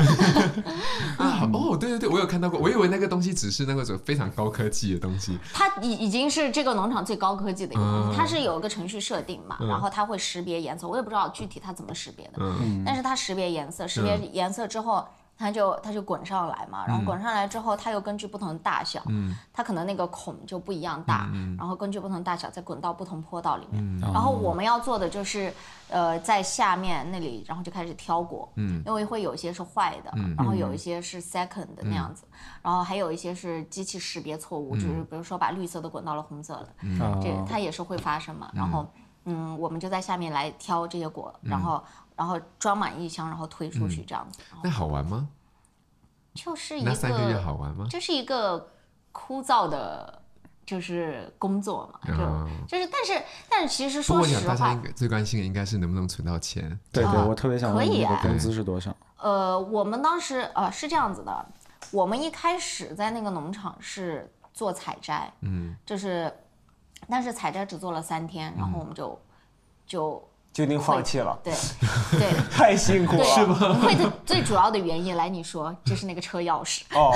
[1.18, 5.38] 啊哦，对对对，我有看到过，我以为那个东西只是那个种非常高科技的东西。
[5.54, 12.42] 它已已经是这个农场最高科技的一个，它是有一个程序设定嘛，然后它会识别颜色，我也不知道具体它怎么识别的，
[12.86, 15.08] 但是它识别颜色，识别颜色之后。
[15.38, 25.54] 它就它就滚上来嘛，然后滚上来之后，它又根据不同的大小，嗯，它可能那个孔就不一样大，嗯，然后根据不同大小再滚到不同坡道里面，然后我们要做的就是，
[25.90, 32.26] 呃，在下面那里，然后就开始挑果，嗯，因为会有一些是坏的，然后有一些是 second 的那样子，
[32.62, 35.04] 然后还有一些是机器识别错误，就是。
[35.10, 38.86] 比如说把绿色的滚到了红色的，嗯，这它也是会发生嘛，然后，
[39.26, 41.82] 嗯，我们就在下面来挑这些果，然后。
[42.18, 44.40] 然后装满一箱，然后推出去这样子。
[44.64, 45.30] 那好玩吗？
[46.34, 47.88] 就是一个三个月好玩吗？
[47.90, 48.72] 就是一个
[49.12, 50.22] 枯燥的，
[50.66, 52.14] 就是工作嘛，就
[52.68, 56.80] 就是，但是但是其实说实话，大家最关心的应该是能不能存到钱。
[56.92, 58.96] 对对，我特别想问你的工资是多少？
[59.18, 61.46] 呃，我们当时呃是这样子的，
[61.92, 66.32] 我们一开始在那个农场是做采摘，嗯，就是，
[67.10, 69.20] 但是采摘只做了三天，然后我们就
[69.86, 70.28] 就。
[70.58, 71.54] 决定放弃了，对
[72.18, 73.78] 对，太辛苦了，是吗？
[73.80, 76.82] 会的最主要的原因，来你说，就是那个车钥匙。
[76.96, 77.14] 哦，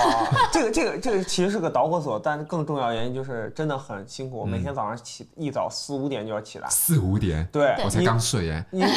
[0.52, 6.70] 这个这个这个其实是个导火索，但更重要原因就是真的很辛苦，每天早上起一早四五点就要起来。
[6.70, 7.44] 四五点？
[7.52, 8.64] 对，我才刚睡耶。
[8.70, 8.92] 因为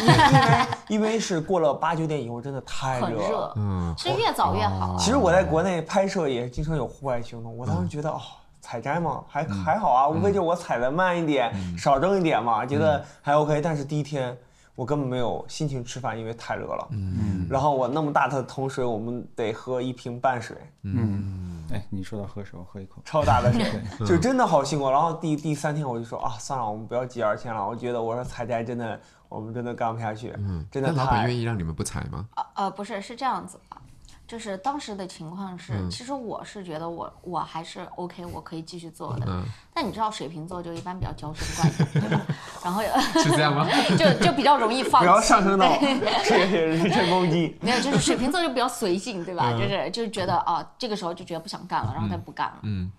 [0.88, 3.54] 因为是过了八九点以后，真的太热了。
[3.56, 4.94] 嗯，其实越早越好。
[4.98, 8.20] 其实我在国内拍摄也经常有户外行动，我当时觉得哦，
[8.64, 13.60] 采摘嘛还还好啊，无非就我采的慢一点，少挣一点嘛，觉得还 OK。
[13.60, 14.34] 但是第一天。
[14.76, 16.88] 我根本没有心情吃饭，因为太热了。
[16.90, 20.56] 嗯，然后我那么大的桶水，我们得喝一瓶半水。
[20.82, 23.00] 嗯，哎，你说到喝水，我喝一口。
[23.04, 24.90] 超大的水， 就真的好辛苦。
[24.90, 27.64] 然后第第三天我就说啊，算了，我们不要接二千了。
[27.64, 30.34] 我觉得我说采摘真的，我们真的干不下去。
[30.38, 30.90] 嗯，真的。
[30.90, 32.26] 那老板愿意让你们不采吗？
[32.34, 33.76] 啊呃，不是，是这样子的。
[34.26, 39.26] 就是当时的情况是，其实我是觉得我我还是 OK，我可以继续做的。
[39.72, 42.24] 但你知道水瓶座就一般比较娇生惯养，对吧？
[42.64, 42.82] 然后
[43.20, 43.66] 是这样吗？
[43.98, 47.54] 就就比较容易放弃，不要上升到 人身攻击。
[47.60, 49.52] 没有，就是水瓶座就比较随性，对吧？
[49.52, 52.58] 就是就是觉得啊，这个时候就觉得不想干了，然后他不干了。
[52.62, 52.90] 嗯。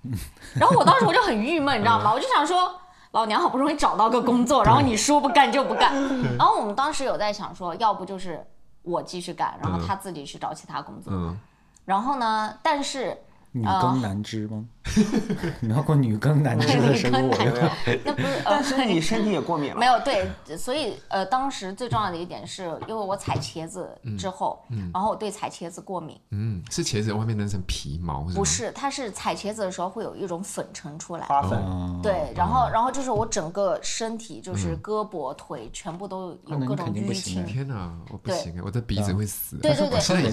[0.53, 2.13] 然后我当时我就很郁闷，你知道吗？
[2.13, 2.71] 我就想说，
[3.11, 5.91] 老娘好不容易找到个工作，然后你说不干就不干。
[6.37, 8.45] 然后我们当时有在想说，要不就是。
[8.85, 11.11] 我继续干，然后他自己去找其他工作。
[11.13, 11.37] 嗯，
[11.83, 12.57] 然后呢？
[12.63, 13.17] 但是
[13.55, 14.65] 女耕男织吗？
[15.61, 17.19] 你要过女耕男织的生活？
[18.03, 19.79] 那不是，但是你身体也过敏了。
[19.79, 23.89] 没有，对，所以呃，当时最重要的一点是因为我采茄子
[24.19, 24.61] 之后，
[24.93, 26.19] 然后我对采茄子过敏。
[26.31, 28.23] 嗯，是茄子外面那层皮毛？
[28.35, 31.25] 不是，它是采茄子的时候会有一种粉尘出来。
[31.25, 31.57] 花粉。
[32.03, 37.45] 对，然后然后就是我整个身体就是胳膊腿全部都有各种淤青。
[37.45, 39.55] 天哪，我不行，我的鼻子会死。
[39.63, 40.29] 对对对，现在也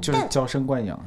[0.00, 0.98] 就是娇生惯养。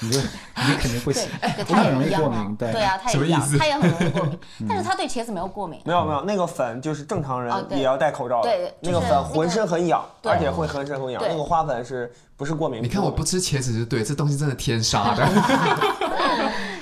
[0.00, 1.28] 你就你肯定不行，
[1.68, 5.80] 他也容易过敏，对对啊，他也一样，他也很容易过敏， 但是他对茄子没有过敏。
[5.84, 11.22] 没有没有，那个粉就是正常人也要戴口罩的，对，那个粉浑身很痒，而且会浑身很痒。
[11.26, 12.82] 那个花粉是不是过敏？
[12.82, 15.28] 你看我不吃茄子就对，这东西真的天杀 的。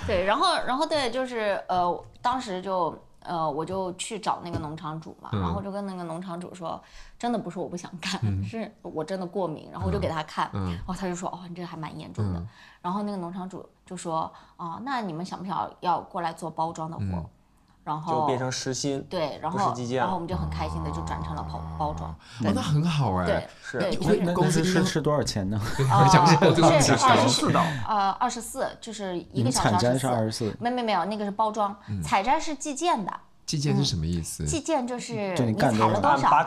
[0.07, 6.81] 对，然后然后对，就是呃，当时就呃，我就去找那个农场主嘛，然后就跟那个农场主说，
[7.19, 12.41] 真的不是我不想干， 是我真的过敏，然后我就给他看，然后他就说，哦，你这个还蛮严重的，
[12.83, 17.29] 然后那个农场主就说，哦，那你们想不想要过来做包装的活？
[17.87, 25.57] 然后就变成实心，对，然后然后我们就很开心的就转成了包包装，那很好哎，对，是，那公司是是多少钱呢？
[25.89, 26.05] 啊，
[26.81, 33.13] 是二十四刀，呃，二十四就是一个小时采摘是二十四，没没没有，那个是包装，采摘是计件的。
[33.47, 34.45] 计件是什么意思？
[34.45, 36.45] 计件就是你采了多少，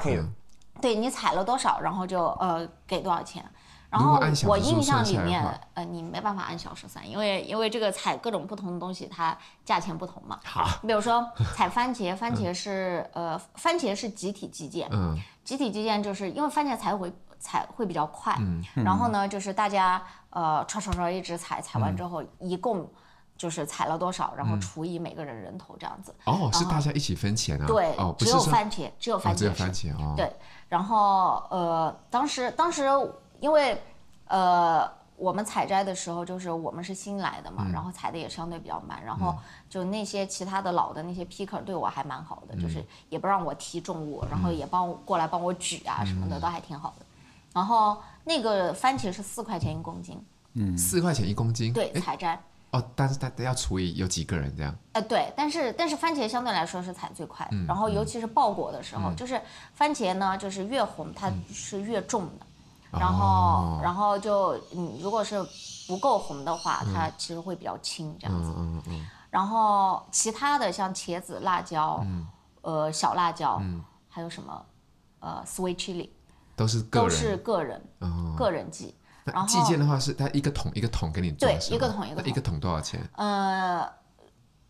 [0.82, 3.46] 对，你采了多少，然后就呃给多少钱。
[3.90, 10.40] 然后我印象里面，呃，你没办法按小时算，因为因为这个采各种不同的东西，它价钱不同嘛。
[10.46, 20.00] 好，比如说采番茄，番茄是呃，番茄是集体计件，嗯，集体计件就是因为番茄采回采会比较快，嗯，然后呢，就是大家
[20.30, 22.88] 呃唰唰唰一直采，采完之后一共
[23.36, 26.14] 就是采了多少，然后除以每个人人头这样子。
[26.26, 27.66] 哦，是大家一起分钱啊？
[27.66, 30.14] 对，只有番茄，只有番茄，只有番茄啊。
[30.16, 30.32] 对，
[30.68, 32.88] 然后呃，当时当时。
[33.40, 33.82] 因为，
[34.28, 39.36] 呃，我们采摘的时候就是我们是新来的嘛，嗯、然后采的也相对比较慢，然后
[39.70, 47.06] 就那些其他的老的那些 picker 对我还蛮好的，嗯、就是也不让我提重物，然后也帮我过来帮我举啊什么的，嗯、都还挺好的。
[47.54, 50.24] 然后那个番茄是四块钱一公斤，
[50.54, 52.40] 嗯，四块钱一公斤，对，采摘。
[52.72, 54.76] 哦，但是它要除以有几个人这样？
[54.94, 59.42] 呃，对，但是但是番茄相对来说是采最快的，嗯、然后尤其是爆果的时候，嗯、就是
[59.74, 62.46] 番茄呢，就是越红它是越重的。
[62.92, 65.46] 然后，哦、然后就嗯，如果是
[65.88, 68.52] 不够红的话，嗯、它其实会比较轻这样子。
[68.58, 72.28] 嗯嗯嗯、然后其他的像茄子、辣椒，嗯、
[72.62, 74.66] 呃，小辣椒，嗯、还有什么，
[75.20, 76.10] 呃，sweet chili，
[76.56, 78.96] 都是个人，都是个人，哦、个人寄。
[79.26, 82.32] 然后寄件的话是它一个桶一个桶给你做，对，一个桶一个桶。
[82.32, 83.08] 一个桶多少钱？
[83.16, 83.88] 呃，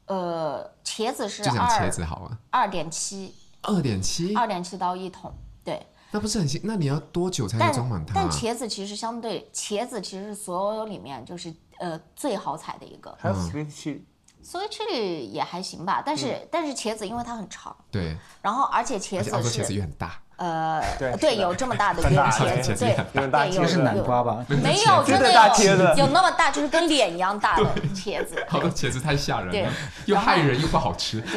[0.07, 5.87] 呃，茄子是就讲茄子好了，二点七，二点七，二点七刀一桶，对。
[6.11, 6.61] 那不是很行？
[6.63, 8.13] 那你要多久才能装满它？
[8.15, 13.15] 但茄子其实相对，茄子其实是所有里面就是呃最好采的一个。
[13.19, 20.19] 还有 sweet chili 也还行吧，但是但是茄子因为它很长，对，然后而且茄子是，茄子也很大。
[20.39, 24.43] 呃，对，有这么大的一个茄子，对，对，有是南瓜吧？
[24.47, 28.35] 没有，真的有，有那么大，就是跟脸一样大的茄子。
[28.47, 29.71] 好多茄子太吓人了，
[30.05, 31.19] 又害人又不好吃。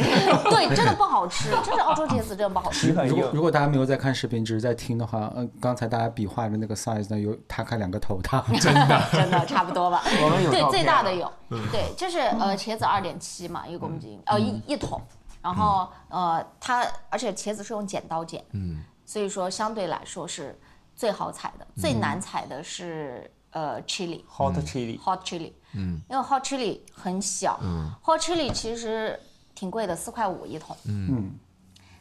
[0.50, 2.92] 对，真的不好吃，真的澳洲茄子真的不好吃。
[3.08, 10.02] 如果如果大家没有在看视频，只是在听的话，嗯，刚才大家比划的那个 size 呢，有他开两个头大， 真的真的差不多吧？
[10.50, 11.30] 对，最大的有，
[11.72, 15.00] 对，就是呃茄子二点七嘛，一公斤，呃一一桶，
[15.42, 18.84] 然后呃它而且茄子是用剪刀剪，嗯。
[19.12, 20.59] 所以说，相对来说是
[20.96, 27.61] 最好采的，最难采的是呃，chili，hot chili，hot chili，嗯，因为 hot chili 很小
[28.03, 29.20] ，hot chili 其实
[29.55, 31.31] 挺贵的，四块五一桶，嗯，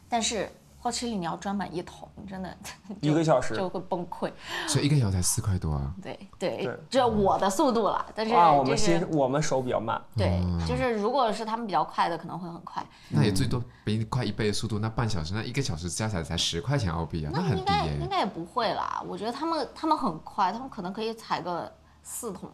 [0.08, 0.50] 但是。
[0.82, 2.52] 好吃力，你要装满一桶，真的
[3.00, 4.32] 一个小时就会崩溃。
[4.66, 5.94] 所以一个小时才四块多啊？
[6.02, 10.02] 对对，这我的速度了，但是我们先我们手比较慢。
[10.16, 12.84] 对，就是如果是他们比较快的，可能会很快。
[13.10, 17.98] 那也最多比你快一倍的速度，那半小时，那一个小时加起来才十块钱澳币啊，那很低耶。
[18.00, 22.50] 应该也不会啦，我觉得他们他们很快，他们可能可以踩个四桶。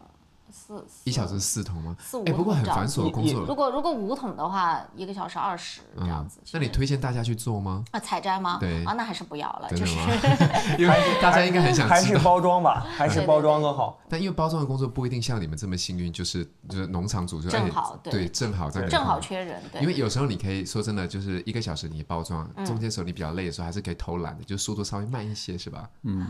[0.51, 1.95] 四一小时四桶吗？
[1.99, 2.35] 四五桶。
[2.37, 3.41] 不过很繁琐的工作。
[3.41, 6.39] 如果如果五桶的话，一个小时二十这样子。
[6.53, 7.83] 那你推荐大家去做吗？
[7.91, 8.57] 啊，采摘吗？
[8.59, 9.95] 对啊，那还是不要了，就是
[10.77, 13.99] 因为大家应该很想还是包装吧，还是包装更好。
[14.09, 19.61] 但因为包装的工作不一定像你们这么幸运，就是就是农场主就正好对正好在正好缺人。
[19.71, 25.89] 对，因为有时候你可以说真的，就是一个小时你包装，中间时候你比较累的时候，还是可以偷懒的，就速度稍微慢一些，是吧？
[26.03, 26.25] 嗯，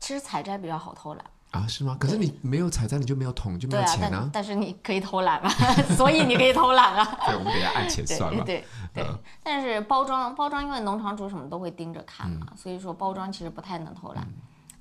[0.00, 1.24] 其实采摘比较好偷懒。
[1.54, 1.96] 啊，是吗？
[2.00, 4.28] 可是你没有采摘，你就没有桶，就没有钱啊。
[4.32, 5.48] 但是你可以偷懒嘛，
[5.96, 7.04] 所以你可以偷懒啊。
[7.26, 8.44] 对，我们给他按钱算了。
[8.44, 9.06] 对对。
[9.42, 14.26] 但是包装包装，因为农场主什么都会盯着看嘛，所以说包装其实不太能偷懒。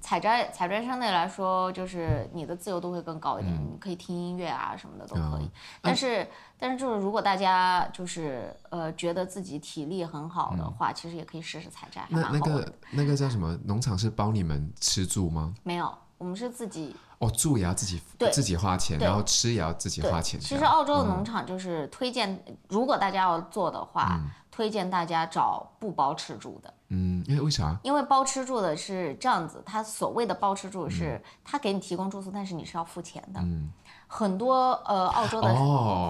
[0.02, 5.50] 采摘采摘相对来说，就是你的自由度会更高一点，你可以听音乐啊什么的都可以。
[5.82, 6.28] 但是
[6.60, 12.06] 但是就是如果大家就是呃觉得自己体力很好的话，其实也可以试试采摘。
[12.10, 15.54] 那那个那个叫什么农场是包你们吃住吗？
[15.64, 15.90] 没有。
[16.18, 20.40] 我们是自己哦，住也要自己自己花钱，然后吃也要自己花钱。
[20.40, 26.74] 其实澳洲的农场就是推荐，如果大家要做的话，推荐大家找不包吃住的。
[26.90, 27.78] 嗯，因为为啥？
[27.84, 33.40] 因为包吃住的是这样子，他所谓的包吃住是他给你提供住宿，但是你是要付钱的。
[33.42, 33.72] 嗯，
[34.08, 35.54] 很多呃澳洲的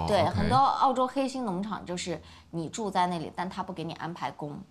[0.07, 4.61] 对很多澳洲黑心农场就是你住在那里，但他不给你安排工。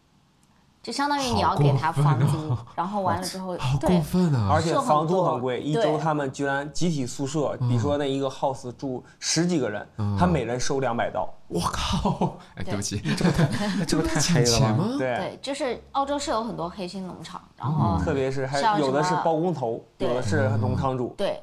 [0.83, 4.49] 就相当于你要给他房租，然后完了之后， 好过分啊！
[4.53, 9.87] 而且房租很贵，一周他们居然集体宿舍，比如说那一个 house 住十几个人，
[10.18, 11.33] 他每人收两百刀。
[11.47, 12.37] 我靠！
[12.57, 13.47] 哎，对不起，这不太
[13.87, 14.97] 这不太黑了吗？
[14.99, 21.14] 对，就是澳洲是有很多黑心农场，然后特别是还有的是包工头，有的是农场主。
[21.16, 21.40] 对，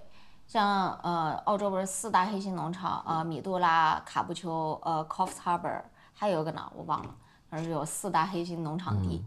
[0.47, 5.81] 像呃，澳洲不是四大黑心农场呃，米杜拉、卡布丘、呃，Coffs Harbour，
[6.13, 7.09] 还有一个呢我忘了。
[7.49, 9.23] 而是有四大黑心农场地，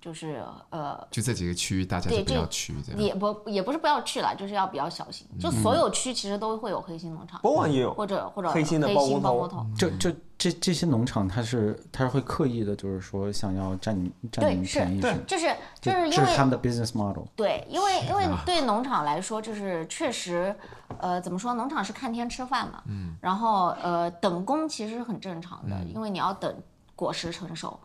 [0.00, 5.26] 就是呃，就这几个区域大家就不要去，也不也不是不要去了，就是要比较小心。
[5.40, 9.66] 就所有区其实都会有黑心农场，包括也有或者或者黑心的包工头。
[9.76, 15.46] 就就这这些农场，它是它是会刻意的，就是说想要占你占你便宜，对，就是
[15.80, 17.24] 就是因为这是他们的 business model。
[17.34, 20.54] 对，因为因为对农场来说，就是确实，
[20.98, 26.54] 呃，怎么说，农场是看天吃饭嘛，嗯，然后呃，等工其实是很正常的，因为你要等。
[26.96, 27.78] 果实成熟，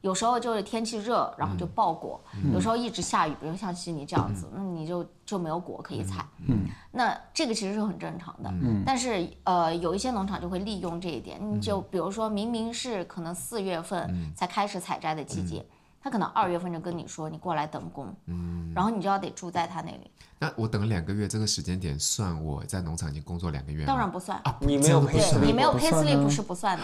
[0.00, 2.20] 有时候就是天气热，然后就爆果；
[2.52, 6.26] 有时候一直下雨，比如像悉尼这样子，那你就就没有果可以采。
[6.48, 6.66] 嗯。
[6.90, 8.50] 那这个其实是很正常的。
[8.50, 8.82] 嗯。
[8.84, 15.64] 但是呃，有一些农场就会利用这一点，你就比如说明明是可能四月份才开始采摘的季节，
[16.02, 18.72] 他可能二月份就跟你说你过来等工，嗯。
[18.74, 20.10] 然后你就要得住在他那里。
[20.40, 23.86] 那我等了两个月，这个时间点算我在农场已经工作两个月？
[23.86, 24.36] 当然不算。
[24.42, 26.82] 啊，你没有 pay 你没有 pay slip 不是不算的。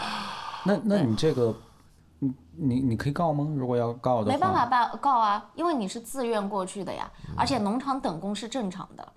[0.64, 1.52] 那那你这个。
[2.56, 3.48] 你你可以告吗？
[3.56, 9.12] 如果要告的话，没办法办告啊，因为你是自愿过去的呀，而且农场等工是正常的。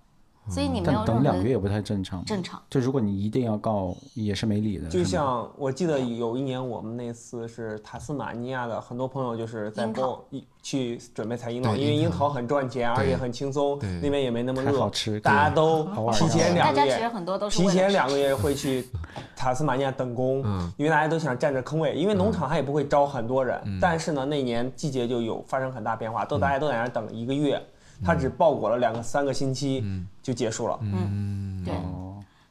[0.50, 2.24] 所以你没有等两个月也不太正常。
[2.26, 2.62] 正常。
[2.70, 4.88] 就如果你一定要告，也是没理的。
[4.90, 10.24] 就像我记得有一年我们那次是塔斯马尼亚的很多朋友就是在报
[10.62, 12.26] 去准备采樱桃，因为樱桃。
[12.36, 18.86] 很赚钱，而且很轻松，那边也没那么热，好吃，大家都提前两个月，大家其实很多都是提前两个月会去
[19.38, 20.44] 塔斯马尼亚等工，
[20.76, 27.62] 因为大家都想占着坑位，因为农场它也不会招很多人，但是呢那年季节就有发生很大变化，都大家都在那等一个月。
[28.04, 29.84] 他只包裹了两个三个星期
[30.22, 30.80] 就结束了。
[30.82, 31.74] 嗯，对，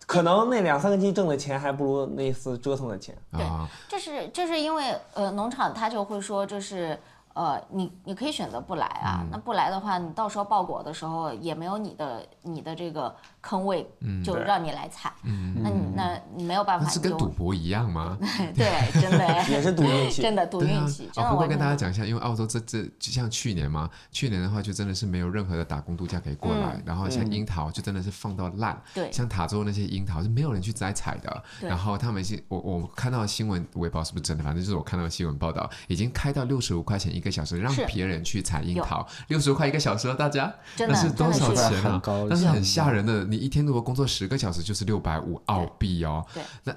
[0.07, 3.17] 可能那两三个星期挣的钱还不如那次折腾的钱。
[3.33, 3.45] 对，
[3.89, 6.99] 这是这是因为呃农场他就会说就是。
[7.35, 9.19] 呃，你你可以选择不来啊。
[9.23, 13.13] 嗯、那不来的话，你到时候报果的时候也没有你的你的这个
[13.45, 13.87] 坑位，
[14.25, 15.13] 就让你来踩。
[15.25, 16.89] 嗯、那你那你没有办法。
[16.89, 18.17] 是跟赌博一样吗？
[18.55, 21.11] 对，真的 也是赌运气，真的赌运气。
[21.17, 28.81] 啊，不过跟大家讲一下，因为澳洲这这就像去年嘛，去年的话就真的是没有任何的打工度假可以过来，嗯、然后像樱桃就真的是放到烂。
[28.95, 29.13] 对、嗯。
[29.13, 31.43] 像塔州那些樱桃是没有人去摘采的。
[31.61, 37.25] 然后他们是，我我看到的新闻，我也不知道是不是真的，反正就是我看到的新闻报道，已经开到六十五块钱一。
[37.25, 41.99] 个小时让别人去采樱桃，六十五块一个小时，大家那是多少钱啊？
[42.29, 46.25] 但是很吓人的，你一天如果工作十个小时，就是六百五澳币哦。
[46.33, 46.77] 对，那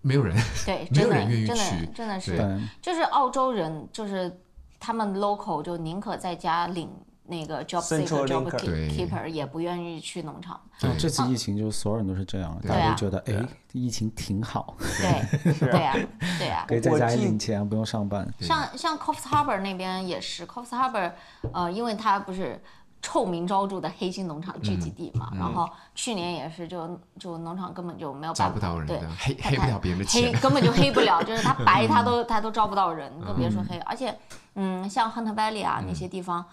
[0.00, 4.40] 没有人，对， 没有人愿意去，真的是，就是澳洲人，就是
[4.80, 6.90] 他们 local 就宁可在家领。
[7.30, 8.50] 那个 job seeker job
[8.88, 10.58] keeper 也不愿意去农场。
[10.80, 14.74] 对，这次疫情就所有人都是这样，大家都觉得哎，疫情挺好。
[14.78, 15.94] 对， 对呀，
[16.38, 18.26] 对呀，可以在家里领钱，不用上班。
[18.40, 21.12] 像像 Coffs Harbour 那边也是，Coffs Harbour
[21.52, 22.58] 呃，因为它不是
[23.00, 33.78] 臭名昭著的黑心农场聚集地嘛，然后去年也是，就就农场根本就没有招到人，对，黑黑不了别人的钱，黑根本就黑不了，就是他 白他都他都招不到人，更别说黑。
[33.80, 34.18] 而且，
[34.54, 36.44] 嗯，像 Hunter Valley 啊那些地方。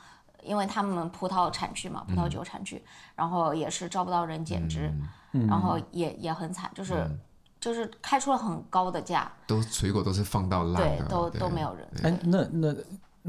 [0.43, 2.79] 因为他们葡萄产区嘛，葡萄酒产区，
[3.15, 4.93] 然后也是招不到人简直，
[5.31, 7.09] 然后也也很惨，就是
[7.59, 11.87] 就是开出了很高的价，都水果都是放到烂的，对，都都没有人。
[12.03, 12.71] 哎，那那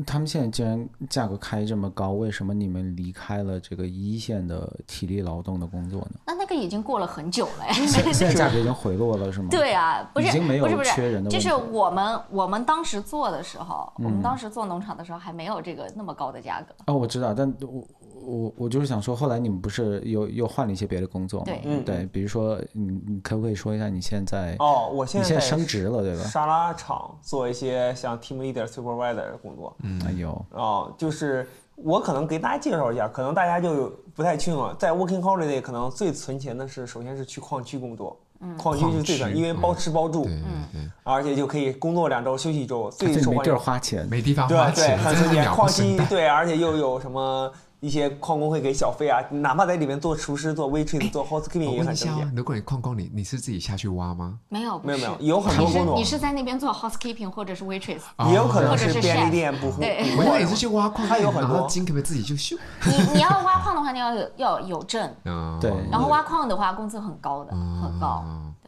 [0.05, 6.21] 他们现在既然价格开这么高，为什么你们离开了这个一线的体力劳动的工作呢？
[6.27, 9.49] 那那个已经过了很久了呀，现 在价格已经回落了是吗？
[9.51, 11.37] 对啊，不是，已经没有缺人的问题。
[11.37, 16.75] 就是我们我们当时做的时候，我们当时做农场的时候还没有这个那么高的价格。
[16.87, 17.83] 哦，我知道，但我。
[18.19, 21.47] 我我就是想说，后来你们不是又又换了一些别的工作吗？
[21.47, 24.57] 对，对，比如说，你你可不可以说一下你现在？
[24.59, 26.25] 哦，我现在现在升职了，对吧？
[26.25, 29.77] 沙拉厂做一些像 team leader、supervisor 的工作。
[29.87, 30.45] 嗯，有。
[30.51, 38.19] 哦，就是我可能给大家介绍一下，可能大家就不太清楚，在 working holiday 可能最存钱的是，首先是去矿区工作。
[38.41, 38.57] 嗯。
[38.57, 40.27] 矿区是最省，因为包吃包住。
[40.29, 40.91] 嗯。
[41.03, 43.39] 而且就可以工作两周休息一周，最受欢迎。
[43.39, 45.51] 没地儿花钱，没地方花钱，很存钱。
[45.53, 47.53] 矿区对，而且又有什么？
[47.81, 52.33] 一些矿工会给小费啊，哪怕在里面做厨师、做 waitress、做 housekeeping 也很挣钱。
[52.35, 54.39] 如果你矿工，你你是自己下去挖吗？
[54.49, 55.97] 没有，没有，没有，有很多工种。
[55.97, 59.79] 你是在那边做 housekeeping 或者是 waitress，也有可能是便利店补货。
[59.79, 62.57] 对，我以为你是去挖矿，他有很多金可不可以自己就修？
[62.87, 65.15] 你你要挖矿的话，你要有要有证。
[65.61, 65.71] 对。
[65.91, 68.25] 然后挖矿的话，工资很高的，很高。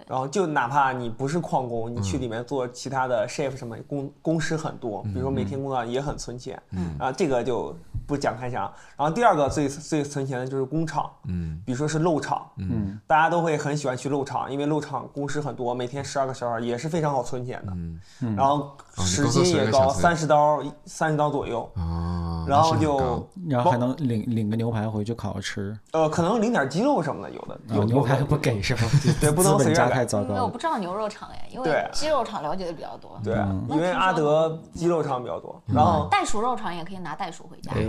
[0.09, 0.15] 对。
[0.15, 6.61] 然后就哪怕你不是矿工，你去里面做其他的 chef 什么，工工时很多，比如说每天工作也很存钱。
[6.71, 6.97] 嗯。
[6.99, 8.73] 啊，这个就不讲开讲。
[8.97, 11.11] 然后第二个最最存钱的就是工厂。
[11.27, 11.63] 嗯。
[11.67, 12.51] 比如说是漏厂。
[12.57, 12.99] 嗯。
[13.07, 17.73] 大家都会很喜欢去漏厂，因为漏厂工时很多，每天十二个小时也是非常好存钱的。
[17.75, 18.35] 嗯。
[18.35, 18.75] 然后
[19.05, 21.71] 时薪也高，三十刀三十刀左右。
[21.77, 22.25] 哦。
[22.49, 25.79] 然后就然后还能领领个牛排回去烤着吃。
[25.93, 27.61] 呃，可能领点鸡肉什么的，有的。
[27.75, 28.81] 有牛排不给是吧？
[29.21, 29.95] 对， 不能随便给。
[30.23, 33.21] 因为我不知道牛肉厂哎，因为鸡肉厂了解的比较多。
[33.23, 33.35] 对，
[33.69, 35.61] 因为阿德鸡肉厂比较多。
[35.67, 37.71] 然后袋鼠肉厂也可以拿袋鼠回家。
[37.75, 37.87] 对，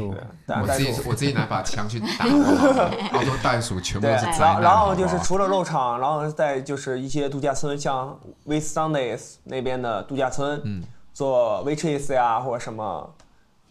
[0.62, 2.26] 我自己我自己拿把枪去打。
[3.18, 4.62] 澳洲袋鼠全部都是灾难。
[4.62, 10.84] 然后就是除了肉厂，然后再就是一些度假村，像 Whitsundays 那边的度假村，
[11.20, 13.14] 做 waitress 呀或者什么。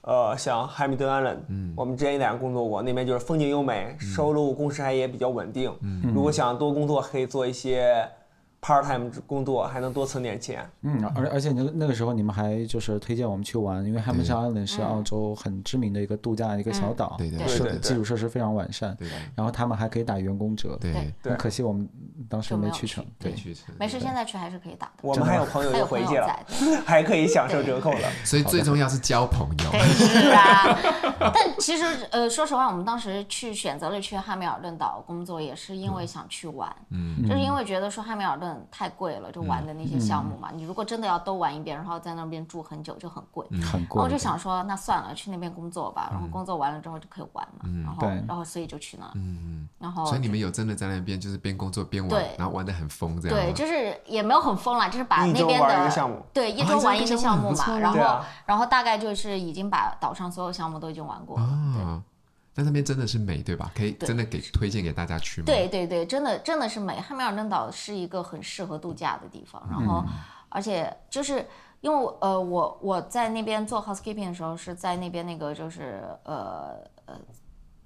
[0.03, 5.71] 呃，像汉密顿 Island，嗯，我们之前也在工作过，那边就是风景优美，收入工时还也比较稳定。
[5.83, 8.07] 嗯，如果想多工作，可以做一些。
[8.61, 10.69] Part time 工作还能多存点钱。
[10.83, 18.95] 嗯，而而且那个那个时候你们还就是推荐我们去玩，因为 Hamilton Island 是澳洲很知名的一个度假一个小岛，对对，基础设施非常完善。
[18.97, 19.09] 对。
[19.35, 20.77] 然后他们还可以打员工折。
[20.81, 20.93] 对。
[21.23, 21.89] 很可惜我们
[22.29, 23.05] 当时没去成。
[23.19, 23.33] 对，
[23.79, 24.93] 没事，现在去还是可以打的。
[25.03, 26.29] 我们还有朋友又回去了，
[26.85, 28.09] 还可以享受折扣了。
[28.25, 29.71] 所以最重要是交朋友。
[29.71, 30.79] 对，是啊。
[31.35, 36.75] 但其实呃，说实话，我们当时去选择了去汉密尔顿岛工作，也是因为想去玩。
[36.91, 37.27] 嗯。
[37.27, 39.31] 就是因为觉得说汉密尔顿太贵了。
[39.33, 43.97] 就玩的那些项目嘛，你如果真的要都玩一遍，然后在那边住很久就很贵，很贵。
[43.97, 46.09] 然后我就想说，那算了，去那边工作吧。
[46.11, 47.69] 然后工作完了之后就可以玩嘛。
[47.85, 49.07] 然后，然后所以就去那。
[49.15, 49.69] 嗯嗯。
[49.79, 53.37] 然后，所以你们有真的在那边就是边工作边玩，然后玩的很疯这样。
[53.37, 57.79] 对，就是也没有很疯啦，就是把那边的对一周玩一个项目嘛。
[57.79, 62.03] 然后，然后大概就是已经把岛上所有项目都已经玩过了。
[62.59, 63.71] 但那边真的是美，对吧？
[63.73, 65.45] 可以真的给推荐给大家去吗？
[65.47, 67.01] 对对对，真的真的是美。
[67.01, 70.13] 汉密尔顿岛是一个很适合度假的地方，然后、嗯、
[70.49, 71.47] 而且就是
[71.83, 77.15] 因为呃，我我在那边做 housekeeping 的时候是在那边那个就是呃呃。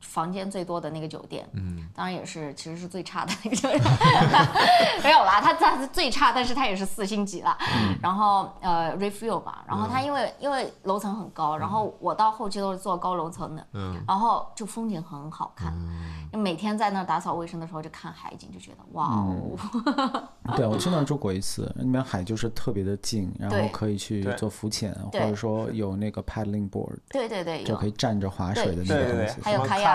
[0.02, 3.80] 房间最多的那个酒店，嗯，当然也是，其实是最差的那个酒店，
[5.02, 7.56] 没有啦，它它是最差，但是它也是四星级了。
[7.76, 15.72] 嗯、然后呃，Redfield 嘛，然后它因为、嗯、因为楼层很高，然后我到后期都是做高楼层的，嗯，然后就风景很好看，
[16.32, 19.56] 嗯、每天在那打扫卫生的时候就看海景，就觉得哇哦。
[20.46, 29.91] 嗯、 对，我去那儿住过一次，那边海就是特别的近，然后可以去做浮潜，或者说有那个 paddling board，对对对，就可以站着划水的那个东西，还有开。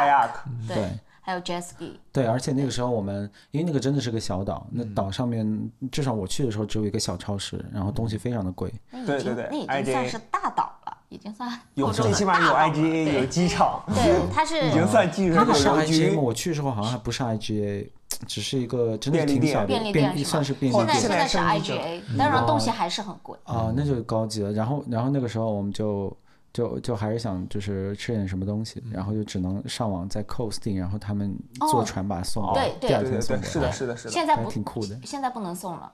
[0.68, 0.90] 对，
[1.22, 1.94] 还有 jet ski。
[2.12, 8.74] 对，而且那个时候我们，因为那个真的是个小岛，那岛上面至少我去的时候只有一个小超市，然后东西非常的贵。
[9.06, 13.84] 对对对，那已经算是大岛了，已经算有最起码有 IGA，有机场。
[13.88, 16.22] 对，它是已经算技术它不是 IGA 吗？
[16.22, 17.90] 我去的时候好像还不是 IGA，
[18.26, 20.88] 只是一个真的挺小的便利店，算是便利店。
[20.88, 23.38] 现在现在是 IGA，但是东西还是很贵。
[23.44, 24.52] 啊，那就高级了。
[24.54, 26.16] 然后，然后那个时候我们就。
[26.54, 31.38] 就就还是想就是吃点什么东西，然后就只能上网在 Coast 订，然后他们
[31.70, 35.92] 坐船把送，对对对，是的，是的，是的，现在不挺酷的，现在不能送了，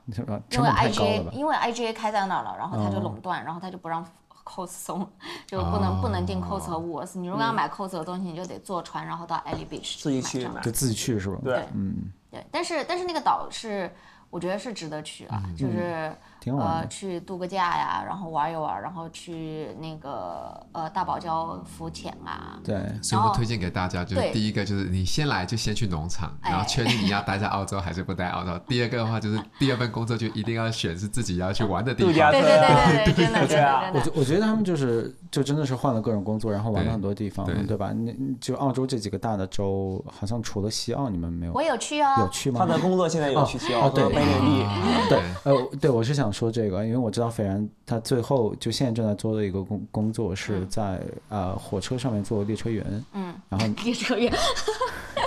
[0.51, 4.05] 因为 IGA 因为 IGA 开在那儿了，然后他就垄断，然后他就不让
[4.45, 5.05] Coast 送，
[5.45, 11.39] 就不能不能订 Coast 和 Woolworths，你如果要买 Coast 的东西，你就得坐船，然后到 Airlie Beach 自己去买，就自己去是吧？
[11.43, 13.91] 对，嗯，对，但是但是那个岛是
[14.29, 16.15] 我觉得是值得去啊，就是。
[16.51, 22.59] 呃，去度个假呀，然后玩一玩，然后去那个呃大堡礁浮潜啊。
[22.63, 28.59] 对，所以我推荐给大家，就是第一个就是你先来就先去农场，然后确定你要待在澳洲还是不待澳洲。
[28.67, 32.13] 第二个的话就是 第二份工作就一定要选是自己要去玩的地方。
[32.13, 33.91] 对对对对，真的真的。
[33.93, 37.93] 我觉我觉得他们就是就真的是换了各种工作，然后玩了很多地方，对吧？
[37.93, 41.53] 那就澳洲这几个大的州，好像除了西澳你们没有。
[41.53, 42.15] 我有去哦。
[42.19, 42.59] 有去吗？
[42.59, 44.65] 他的工作现在有去西澳对，北领地。
[45.09, 46.32] 对，呃，对，我是想。
[46.33, 54.33] 说这个，因为我知道斐然他最后就现在正在做的一个工工作是在呃火车上面做列车员，嗯，然后 列车员，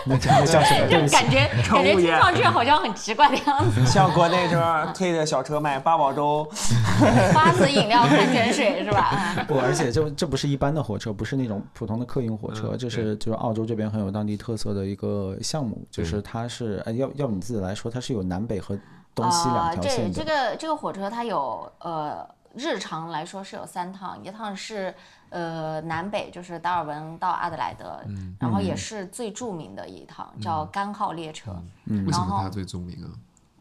[0.04, 0.88] 那叫叫什么？
[0.90, 3.84] 就感觉感觉听上去好像很奇怪的样子。
[3.86, 6.46] 像国内这边推着小车卖八宝粥、
[7.32, 9.44] 花子饮料、矿泉水是吧？
[9.46, 18.76] 不，而且这这不是一般的火车，不是那种普通的客运火车，这是就是澳洲这边很有当地特色的一个项目，就是它是哎要要你自己来说，它是有南北和。
[19.16, 20.10] 东西两条线的。
[20.12, 24.94] 这这个这个火车它有呃日常来说是有三趟，一趟是
[25.30, 31.50] 呃南北就是达尔文到阿德莱德，嗯、然后也是最著名的一趟，嗯、叫甘号列车。
[31.86, 33.10] 嗯，为什么它最著名啊？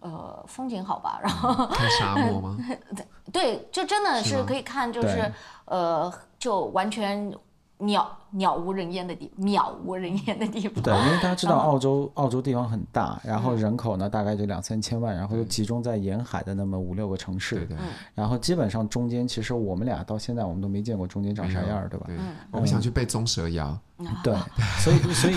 [0.01, 2.58] 呃，风景好吧，然后看沙漠吗？
[3.34, 5.34] 对，就真的是可以看，就是，是
[5.66, 7.34] 呃，就完全。
[7.80, 10.82] 鸟鸟无人烟的地，渺无人烟的地方。
[10.82, 17.66] 对，因为大家知道澳洲，澳洲地方很大，然后人口呢大概就两三千万，然后又集中在沿海的那么五六个城市。
[17.66, 17.78] 对。
[18.14, 22.06] 然后基本上中间，其实我们俩到现在我们都没见过中间长啥样，对吧？
[22.08, 22.18] 对。
[22.52, 23.78] 我们想去被棕蛇咬。
[24.24, 24.34] 对。
[24.80, 25.36] 所以，所以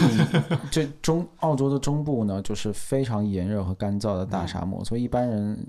[0.71, 5.67] 这中澳洲的中部呢，就是非常炎热和干燥的大沙漠，所以一般人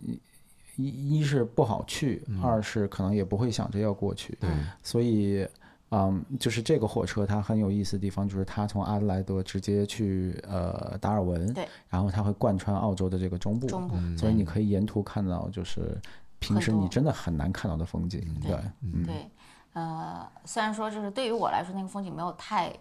[0.75, 4.37] 一一是不好去，二是可能也不会想着要过去。
[4.39, 4.49] 对。
[4.83, 5.47] 所以。
[5.91, 15.99] 嗯，就是这个火车它很有意思的地方，就是它从阿德莱德直接去呃达尔文，对，然后它会贯穿澳洲的这个中部，中部，所以你可以沿途看到就是
[16.39, 19.29] 平时你真的很难看到的风景，对，对，嗯、对，
[19.73, 22.71] 呃，虽然说就是对于我来说那个风景没有太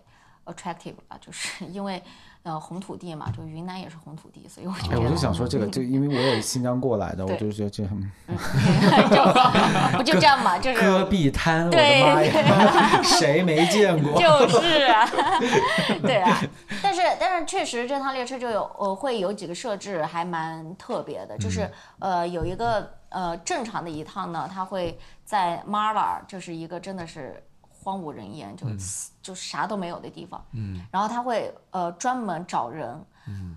[0.44, 2.02] attractive 吧，就是因为。
[2.44, 4.96] 呃，红土地嘛，就云南也是红土地，所以我觉得。
[4.96, 7.98] 哎，我就想说这个，就因为我也新疆过来的，我就觉得这很。
[9.98, 10.80] 不就这样嘛，就是。
[10.80, 14.12] 戈壁滩，我的妈呀，谁没见过？
[14.20, 15.06] 就是啊，
[16.02, 16.40] 对啊，
[16.82, 27.42] 但是但是确实这趟列车就有呃会有几个设置还蛮特别的，就是呃有一个呃正常的一趟呢，它会在 Marla，就是一个真的是。
[27.82, 28.66] 荒无人烟，就
[29.22, 30.44] 就啥都没有的地方。
[30.52, 33.56] 嗯，然后他会呃专门找人，嗯，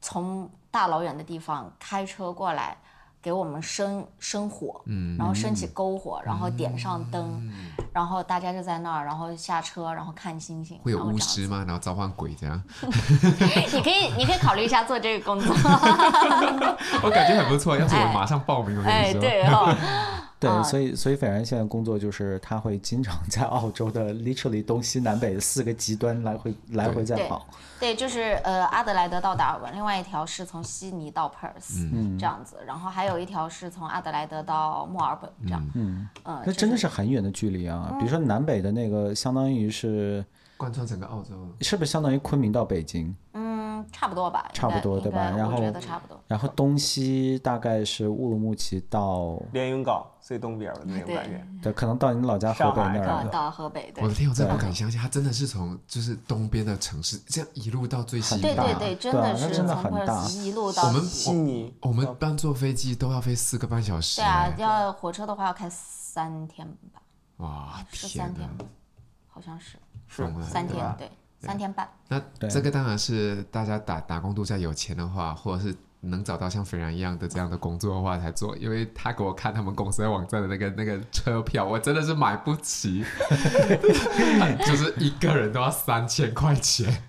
[0.00, 2.76] 从大老远的地方开车过来，
[3.22, 7.52] 给我们生生火，嗯，然后升起篝火，然后点上灯，
[7.92, 10.78] 然后大家就在那儿，然后下车，然后看星星。
[10.82, 11.64] 会有巫师吗？
[11.66, 12.62] 然后召唤鬼这样？
[12.80, 15.54] 你可以，你可以考虑一下做这个工作。
[17.02, 18.78] 我感觉很不错，要是我马上报名。
[18.78, 19.20] 我跟你说。
[19.20, 19.76] 对哦。
[20.40, 27.46] 对，所以所以斐然现在工作就是他会经常在澳洲的 literally 东西南北四个极端来回来回在跑。
[27.78, 35.70] 对，对，就是呃阿德莱德到达尔文，另外一条是从悉尼到 Perth，嗯，这样子，然后还有一条是从阿德莱德到墨尔本这样。
[35.74, 37.88] 嗯嗯，那真的是很远的距离啊！
[37.92, 40.24] 嗯、比如说南北的那个，相当于是
[40.56, 43.14] 贯穿整个澳洲，是不是相当于昆明到北京？
[44.00, 44.02] 嗯。
[44.02, 45.30] 差不多吧，差不多对吧？
[45.36, 45.62] 然后
[46.26, 53.28] 然后东西大概是乌鲁木齐到连云港最东边的那种感觉，对，可能到你老家河北那儿。
[53.30, 58.56] 到河北，我的天，我真不敢相信，它真的是从就是东边的城市这样一路到最西边。
[58.56, 61.74] 对对对，真的是真的很大，一路到悉尼。
[61.82, 64.22] 我们班坐飞机都要飞四个半小时。
[64.22, 67.02] 对啊，要火车的话要开三天吧？
[67.36, 68.48] 哇，是三天，
[69.28, 69.78] 好像是
[70.08, 71.10] 是三天，对。
[71.40, 78.54] 三天半，那这个当然是大家打打工度假有钱的话，或者是能找到像斐然一样的这样的工作的话才做。
[78.58, 83.04] 因为他给我看他们公司的网站的那个 那个车票，我真的是买不起，
[84.66, 87.04] 就是一个人都要三千块钱。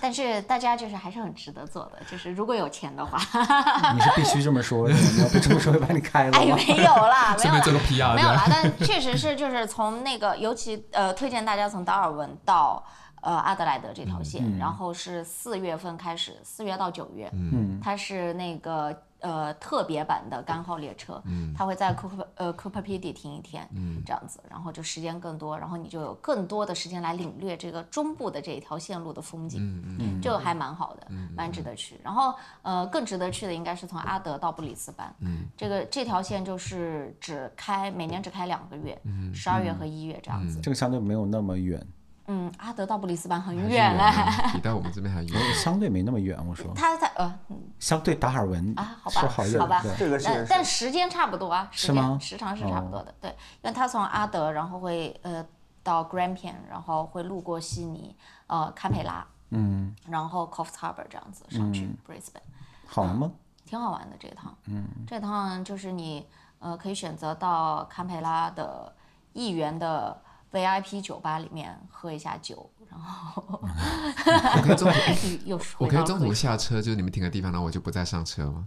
[0.00, 3.18] 但是大家就是还是很值得做的，就是如果有钱的话，
[3.94, 6.38] 你是必须这么说的，你要不这么说会把你开了。
[6.38, 12.84] 哎，没有啦，没有啦，这个 PR 没有啦，但确实是就是从那个，尤其呃，推荐大家从达尔文到。
[13.22, 31.98] 呃，阿德莱德这条线，嗯、然后是四月份开始，四月到九月，嗯，它是那个呃特别版的干号列车，嗯，它会在库珀呃库珀皮迪停一天，嗯，这样子，然后就时间更多，然后你就有更多的时间来领略这个中部的这一条线路的风景，嗯嗯，就还蛮好的，嗯，蛮值得去。
[32.04, 41.84] 然后呃更值得去的应该是从阿德到布里斯班，嗯，这个这条线就是只开每年只开两个月，嗯，十二月和一月这样子，这个相对没有那么远。
[42.28, 43.96] 嗯，阿德到布里斯班很远。
[43.98, 46.36] 哎， 比到我们这边还远， 相对没那么远。
[46.46, 46.72] 我说。
[46.74, 47.38] 他在呃，
[47.78, 52.18] 相对达尔文啊，好吧，好，好吧，这个是，但时间差不多啊，是吗？
[52.20, 53.30] 时长是差不多的，对，
[53.62, 55.44] 因为他从阿德，然后会呃
[55.82, 58.16] 到 Grampian，然后会路过悉尼，
[58.48, 62.40] 呃，堪培拉，嗯，然后 Coffs Harbour 这样子上去 Brisbane，
[62.86, 63.30] 好吗？
[63.64, 66.26] 挺好玩的这一趟，嗯，这趟就是你
[66.58, 68.92] 呃可以选择到堪培拉的
[69.32, 70.20] 议员的。
[70.56, 78.66] VIP 酒吧里面喝一下酒，然后我可以中途 我可以中途下车，就是你们停的地方，然后我就不再上车吗？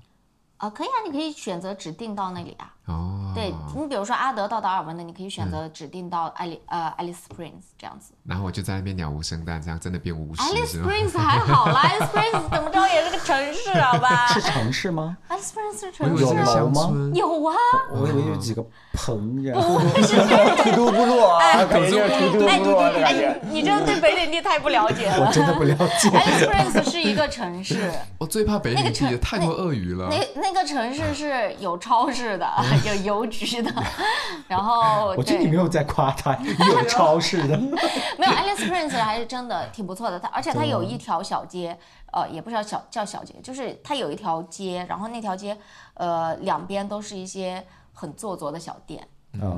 [0.58, 2.74] 啊，可以啊，你可以选择指定到那里啊。
[2.90, 8.14] 哦，对你比如说阿德到达尔文的，你可以选择指定到爱丽呃 Alice Springs 这样子。
[8.24, 10.42] 然后我就在那边鸟无声蛋，这样真的变巫师。
[10.42, 14.28] Alice Springs 还好啦，Alice Springs 怎么着也是个城市，好吧？
[14.34, 16.30] 是城市吗？Alice Springs 是城市啊。
[16.30, 17.12] 有楼吗？
[17.14, 17.56] 有啊。
[17.92, 23.40] 我以为有几个棚，然后土都部落啊，北京土都部落的感觉。
[23.50, 25.26] 你真的对北领地太不了解了。
[25.28, 26.10] 我真的不了解。
[26.18, 27.92] Alice Springs 是一个城市。
[28.18, 30.10] 我最怕北领地，太多鳄鱼了。
[30.10, 32.46] 那那个城市是有超市的，
[32.86, 33.72] 有邮局的。
[34.48, 37.58] 然后 我觉得你没有在夸他，有超市的。
[38.18, 40.20] 没有，Alice Springs 还是真的挺不错的。
[40.20, 41.78] 它而且它有一条小街，
[42.12, 45.58] 呃，也不知道小叫小街，就是它有一条街，然后那条街，
[45.94, 49.08] 呃，两边都是一些很做作的小店，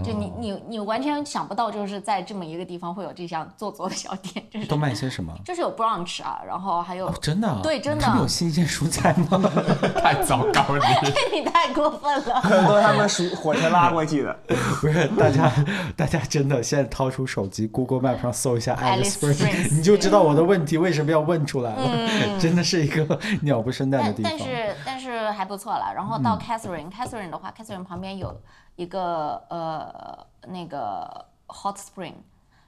[0.03, 5.33] 就你你你完全想不到，就是在这么一个地方会有这项做作的小店，就是都卖些什么？
[5.45, 9.41] 就是有 brunch 啊，然后还有真的对真的，他们有新鲜蔬菜吗？
[10.01, 10.85] 太糟糕了，
[11.31, 14.37] 你 你太过分了，很多他们是火车拉过去的。
[14.81, 15.51] 不是，大家
[15.95, 22.39] 大家真的现在掏出手机，Google Map 上搜一下 Alice Springs，你就知道我的问题为什么要问出来了。
[22.39, 24.31] 真的是一个鸟不生蛋的地方。
[24.31, 25.93] 但是但是还不错了。
[25.95, 28.35] 然后到 Catherine，Catherine 的话，Catherine 旁边有。
[28.81, 32.15] 一个呃那个 hot spring，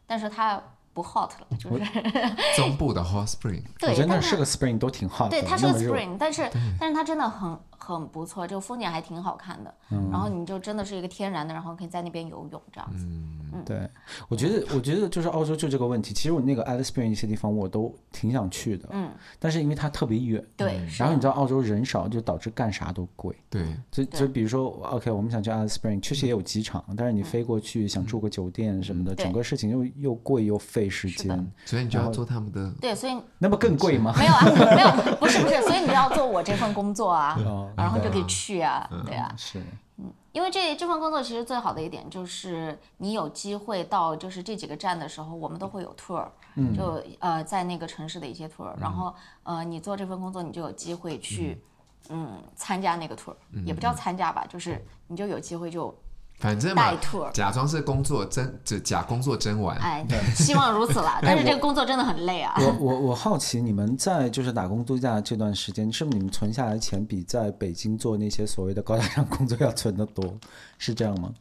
[0.05, 0.61] 但是它
[0.93, 1.83] 不 hot 了，就是
[2.55, 3.63] 中部的 hot spring。
[3.79, 5.29] 对，我觉得那是个 spring 都挺 hot 的。
[5.31, 6.47] 对，它是个 spring，但是
[6.79, 7.59] 但是它真的很。
[7.85, 9.73] 很不错，这个风景还挺好看的。
[9.91, 13.05] 嗯，然后你就真的是一个天然的，然后可以在那边游泳这样子。
[13.05, 13.89] 嗯，对，
[14.29, 16.13] 我觉得我觉得就是澳洲就这个问题。
[16.13, 18.87] 其实我那个 Alice Springs 一些地方我都挺想去的。
[18.91, 20.41] 嗯，但是因为它特别远。
[20.55, 20.79] 对。
[20.97, 23.35] 然后你知道澳洲人少，就导致干啥都贵。
[23.49, 23.75] 对。
[23.91, 31.53] 就就比如说，OK，我们想去 Alice Springs，确实也有机场，但是你飞过去想住个酒店什么的，整个事情又又贵又费时间。
[31.65, 32.71] 所以你就要做他们的。
[32.79, 33.13] 对，所以。
[33.37, 34.13] 那不更贵吗？
[34.17, 37.37] 没有啊，没有，不是不是，所以你就要做我这份工作啊，
[37.75, 38.55] 然后就可以去。
[38.55, 39.61] 对啊，对啊，是，
[39.97, 49.13] 嗯，因为这这份工作其实最好的一点就是你有机会到就是这几个站的时候，我们都会有 tour，嗯，就呃在那个城市的一些 tour，然后
[49.43, 51.61] 呃你做这份工作你就有机会去
[52.09, 55.93] 嗯参加那个 tour，也不叫参加吧，就是你就有机会就。
[56.39, 56.91] 反正嘛，
[57.31, 59.77] 假装是工作真，就假工作真玩。
[59.77, 61.19] 哎，对，希望如此啦。
[61.21, 62.53] 但是这个工作真的很累啊。
[62.59, 70.37] 我我我好奇，你们在就是打工度假这段时间，是不是你们存下来的钱比在北京做那些所谓的高大上工作要存的多？
[70.77, 71.31] 是这样吗？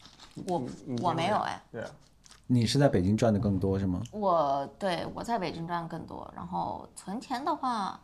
[0.46, 0.62] 我
[1.02, 1.60] 我没有哎。
[1.72, 1.82] 对。
[2.46, 4.00] 你是在北京赚的更多是吗？
[4.12, 7.98] 我对我在北京赚的更多，然后存钱的话，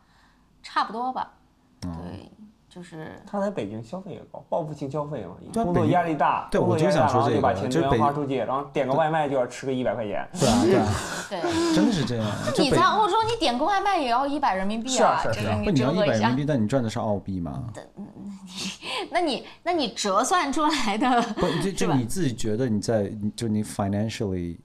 [0.65, 1.33] 差不多吧。
[1.81, 2.33] 对。
[2.69, 10.87] 就是他在北京消费也高，报复性消费嘛，工作压力大，对，我就想说这个，就把钱全花出去，然后点个外卖就要吃个一百块钱，对啊，
[11.31, 11.41] 对，
[11.75, 12.27] 真的是这样。
[12.59, 17.65] 你在欧洲，你点个外卖也要一百人民币啊，是是是，不，你要一百人民币，但你赚的是澳币吗？
[19.11, 24.59] 那你那你折算出来的，不，就就你自己觉得你在，就你 financially，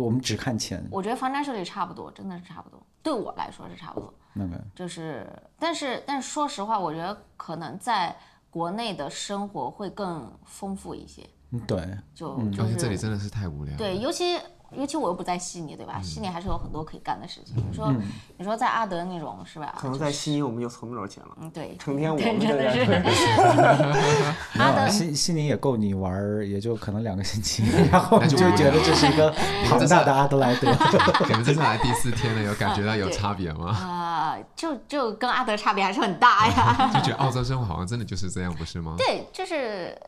[0.00, 4.12] 我们只看钱，我觉得 financially 差不多，真的是差不多，对我来说是差不多。
[4.32, 5.26] 那个就是，
[5.58, 8.16] 但是但是说实话，我觉得可能在
[8.50, 11.28] 国内的生活会更丰富一些。
[11.66, 13.76] 对，就就是这里真的是太无聊。
[13.76, 14.38] 对，尤其。
[14.76, 16.00] 尤其我又不在悉尼，对吧？
[16.02, 17.56] 悉尼还是有很多可以干的事情。
[17.56, 17.92] 你说，
[18.38, 19.74] 你说在阿德那种是吧？
[19.78, 21.30] 可能在悉尼我们就存不着钱了。
[21.40, 21.76] 嗯，对。
[21.78, 22.48] 成天我们在
[24.58, 26.12] 阿德悉悉尼也够你玩，
[26.48, 29.34] 也就可能两个星期， 然后就觉得这是一个
[29.68, 30.70] 庞大的阿德莱德。
[31.28, 33.70] 你们这次来第四天了，有感觉到有差别吗？
[33.70, 36.90] 啊，就就跟阿德差别还是很大呀。
[36.94, 38.94] 就觉得澳洲生活好像真的就是这样，不是吗？
[38.96, 39.98] 对，就是。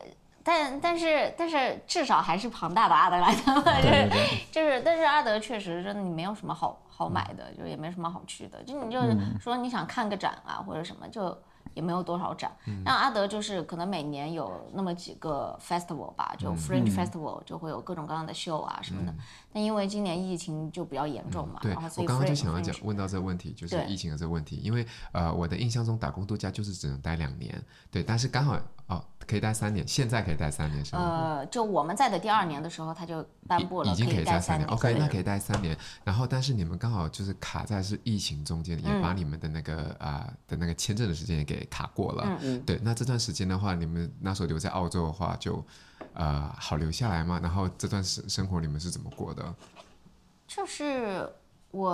[0.43, 4.09] 但但是但是至少还是庞大的阿德莱德嘛，就是
[4.51, 11.37] 就是，但是阿德确实真的你没有什么好好买的，就也没什么好去的，就你就是说你想看个展啊或者什么就。
[11.73, 12.51] 也没有多少展，
[12.85, 19.13] 但阿德就是可能每年有那么几个 festival 吧，就 Fringe Festival 就会有各种各样的秀啊什么的。
[19.51, 24.57] 但因为今年疫情就比较严重嘛，然后所以我刚刚就想要讲问到这个问题，就是疫情的这个问题。
[24.57, 28.55] 因为呃，我的印象中打工度假就是只能待两年，对，但是刚好
[28.95, 31.01] 哦可以待三年，现在可以待三年是吗？
[31.01, 35.75] 呃，就我们在的第二年的时候，他就颁布了已经可以待三年，OK，那可以待三年。
[36.03, 41.63] 然后但是你们刚好就是卡在是疫情中间，也把你们的那个啊、呃、的那个签证的时间也给。
[41.73, 45.65] 卡过了，嗯嗯，对，那这段时间的话，你们那时候留在澳洲的话就，就
[46.13, 47.39] 呃好留下来吗？
[47.41, 49.55] 然后这段生生活你们是怎么过的？
[50.45, 51.27] 就是
[51.71, 51.89] 我，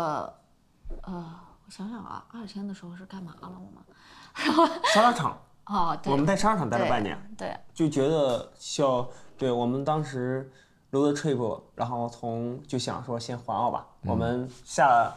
[1.03, 3.49] 呃，我想想啊，二千的时候是干嘛了？
[3.49, 5.39] 我们沙拉厂
[5.69, 7.57] 哦，对，我们在商场待了半年，对，对。
[7.73, 9.07] 就觉得像
[9.37, 10.51] 对我们当时
[10.91, 15.15] road trip，然后从就想说先环澳吧，嗯、我们下了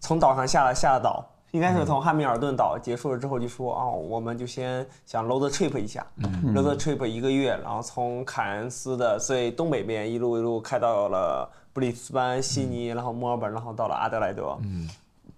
[0.00, 1.24] 从岛上下了下了岛。
[1.52, 6.06] 应该是从汉密尔顿岛结束了之后，就说哦，我们就先想 road trip 一下
[6.54, 14.86] ，road trip 一个月，然后从凯恩斯的最东北边一路一路开到了布里斯班、悉尼，然后墨尔本，然后到了阿德莱德，嗯。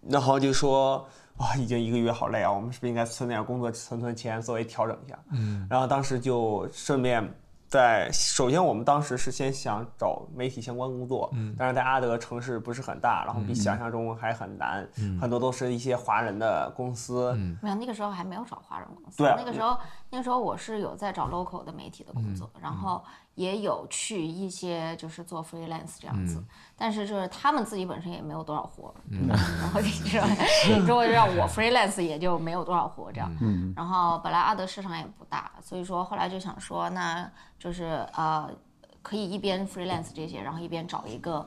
[0.09, 1.07] 然后就说
[1.41, 5.19] 哇，已经一个月好累啊，我们是不是应该存点工作存存钱作为调整一下？
[5.33, 5.67] 嗯。
[5.69, 7.29] 然后当时就顺便。
[7.71, 19.79] 在首先，我们当时是先想找媒体相关工作，嗯，但是在阿德城市不是很大，然后比想象中还很难，嗯，很多都是一些华人的公司，嗯，没有，那个时候还没有找华人公司，对，那个时候
[20.11, 23.03] 那时候我是有在找 local 的媒体的工作，然后
[23.35, 26.43] 也有去一些就是做 freelance 这样子，
[26.77, 29.39] 但是就是他们自己本身也没有多少活，嗯，然
[29.71, 29.87] 后 就
[30.67, 37.31] 是如果让我 freelance 也就没有多少活这样，嗯，然后本来阿德市场也不大，所以说后来就想说那。
[37.61, 37.85] 就是
[38.15, 38.51] 呃，
[39.03, 41.47] 可以一边 freelance 这些，然后一边找一个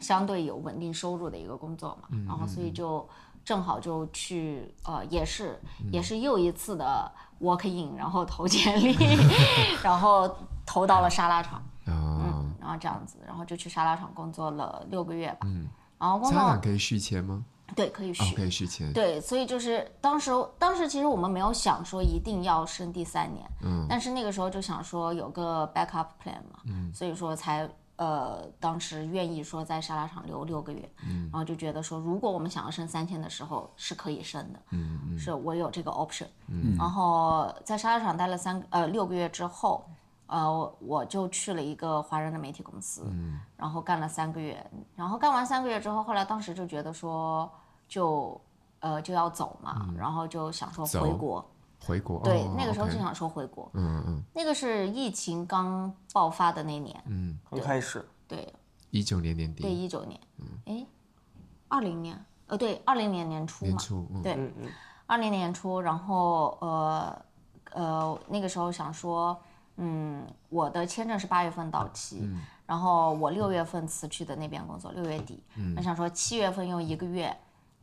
[0.00, 3.06] 相对有稳定收入的一个工作嘛，嗯、然后所以就
[3.44, 5.60] 正好就去呃也是
[5.92, 8.96] 也是又一次的 walk in，然后投简历，
[9.82, 15.68] 然后投到了沙拉厂，哦、嗯，然后这样子，然后就去沙拉厂工作了六个月吧，嗯，
[15.98, 17.44] 然后工作可以续签吗？
[17.76, 18.92] 对，可以续，可以续签。
[18.92, 27.68] 对，所以就是当时，当时其实我们没有想说一定要升第三年，嗯，但是那个时候就想说有个 backup plan 嘛，嗯，所以说才
[28.00, 39.84] 呃，当时愿意说在沙拉厂留六个月，嗯，然后就觉得说如果我们想要升三千的时候是可以升的，嗯嗯，是我有这个 option，嗯，然后在沙拉厂待了三呃六个月之后，
[40.26, 44.64] 呃，我就去了一个华人的媒体公司，嗯，然后干了三个月，
[44.96, 47.50] 然后干完三个月之后，后来当时就觉得说。
[47.90, 48.40] 就，
[48.78, 51.44] 呃，就要走嘛，嗯、然后就想说回国，
[51.82, 58.52] 回国，对，哦、那个时候就想说回国，嗯嗯，那个是疫情刚爆发的那年，嗯，刚开始，对，
[58.90, 60.86] 一九年年底，对，一九年，嗯，哎，
[61.68, 64.32] 二零年，呃，对，二零年年初嘛，年初，嗯、对，
[65.06, 67.22] 二零年年初，然后呃
[67.72, 69.40] 呃，那个时候想说，
[69.76, 77.34] 嗯，我的签证是八月份到期，嗯、然后我六月份辞去的那边工作，六月底，嗯，我想说七月份用一个月。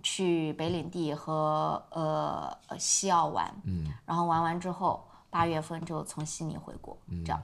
[0.09, 7.43] 去北领地和呃西澳玩，嗯，然后玩完之后，八月份就从悉尼回国，嗯、这样，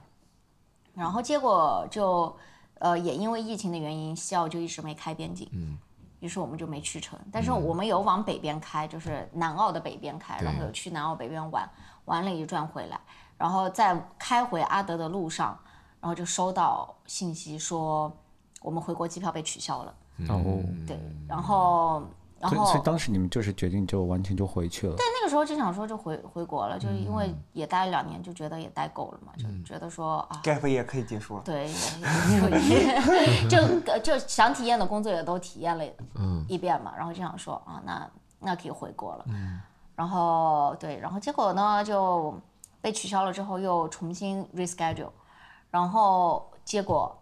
[0.94, 2.34] 然后结果就
[2.78, 5.76] 呃也因为疫情的原因，西澳就一直没开边境，嗯，
[6.20, 7.18] 于是我们就没去成。
[7.30, 11.68] 但是我们有往北边开，就是南澳的北边开，嗯、然后有去南澳北边玩，
[12.06, 12.98] 玩了一转回来，
[13.36, 15.58] 然后在开回阿德的路上，
[16.00, 18.10] 然后就收到信息说
[18.62, 19.94] 我们回国机票被取消了，
[20.30, 20.98] 哦、嗯，对，
[21.28, 22.02] 然后。
[22.48, 24.96] 所以，所以当时你们就是决定就完全就回去了。
[24.96, 31.42] 对，那个时候就想说就回回国了，就是因为也待了两年，就觉得也待够了嘛，就觉得说啊，gap 也可以结束了。
[31.44, 31.68] 对，
[33.48, 35.84] 就就想体验的工作也都体验了
[36.48, 39.24] 一遍嘛，然后就想说啊，那那可以回国了。
[39.96, 42.34] 然后对，然后结果呢就
[42.80, 45.10] 被取消了之后又重新 reschedule，
[45.70, 47.16] 然后结果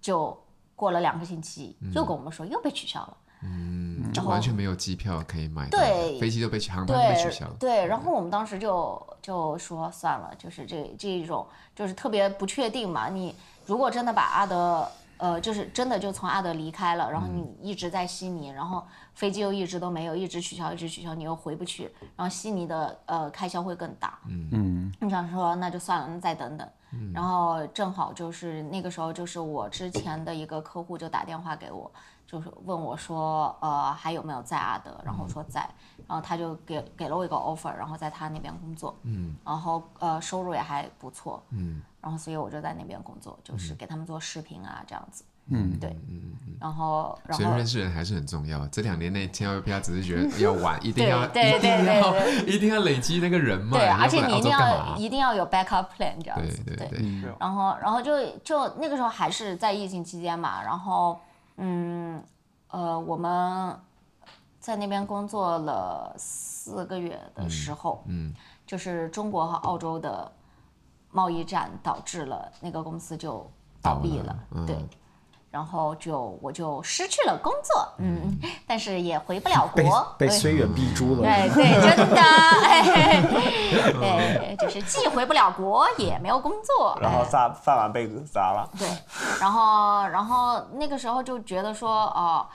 [0.00, 0.36] 就
[0.74, 3.16] 过了两个星期又跟我们说又被取消了。
[3.42, 3.79] 嗯，
[4.12, 7.54] 就完全没有机票可以买，对，飞机都被航班被取消了。
[7.58, 13.08] 对，然后我们当时就就说算了，就是这这一种就是特别不确定嘛。
[13.08, 13.34] 你
[13.66, 18.82] 如果真的把阿德，呃，就是真的就从阿德离开了，然后你一直在悉尼，然后
[19.14, 21.84] 飞机又一直都没有，一直取消，一直取消，你又回不去，
[22.16, 24.18] 然后悉尼的呃开销会更大。
[24.26, 26.68] 嗯嗯，你想说那就算了，那再等等。
[27.14, 31.88] 然后正好就是那个时候，就是我之前的一个客户就打电话给我。
[32.30, 34.96] 就是问我说，呃，还有没有在阿德？
[35.04, 35.68] 然后我说在，
[36.06, 61.18] 然后他就给给了我一个 offer，然后在他那边工作，嗯，然后呃收入也还不错，嗯，然后所以我就在那边工作，就是给他们做视频啊这样子，嗯，对，嗯嗯，然后然后所以认识人还是很重要，这两年内千万不要只是觉得要玩， 一定要对对对 一定要累积那个人脉，对，而且你一定要一定要有 backup plan 这样子，对对对，然后然后就就那个时候还是在疫情期间嘛，然后。
[61.60, 62.24] 嗯，
[62.68, 63.78] 呃，我们
[64.58, 68.34] 在那边工作了四个月的时候，嗯，嗯。
[68.66, 70.30] 就是中国和澳洲的
[71.10, 73.44] 贸易战导致了那个公司就
[73.82, 74.88] 倒闭了，了嗯、对，
[75.50, 78.50] 然后就我就失去了工作，嗯，嗯。
[78.66, 82.20] 但是也回不了国，被虽远必诛了，对对，真的，
[84.00, 88.88] 哎，就是既回不了国，也没有工作，然后饭饭碗被砸了，对。
[89.40, 92.46] 然后，然后那个时候就觉得说，哦，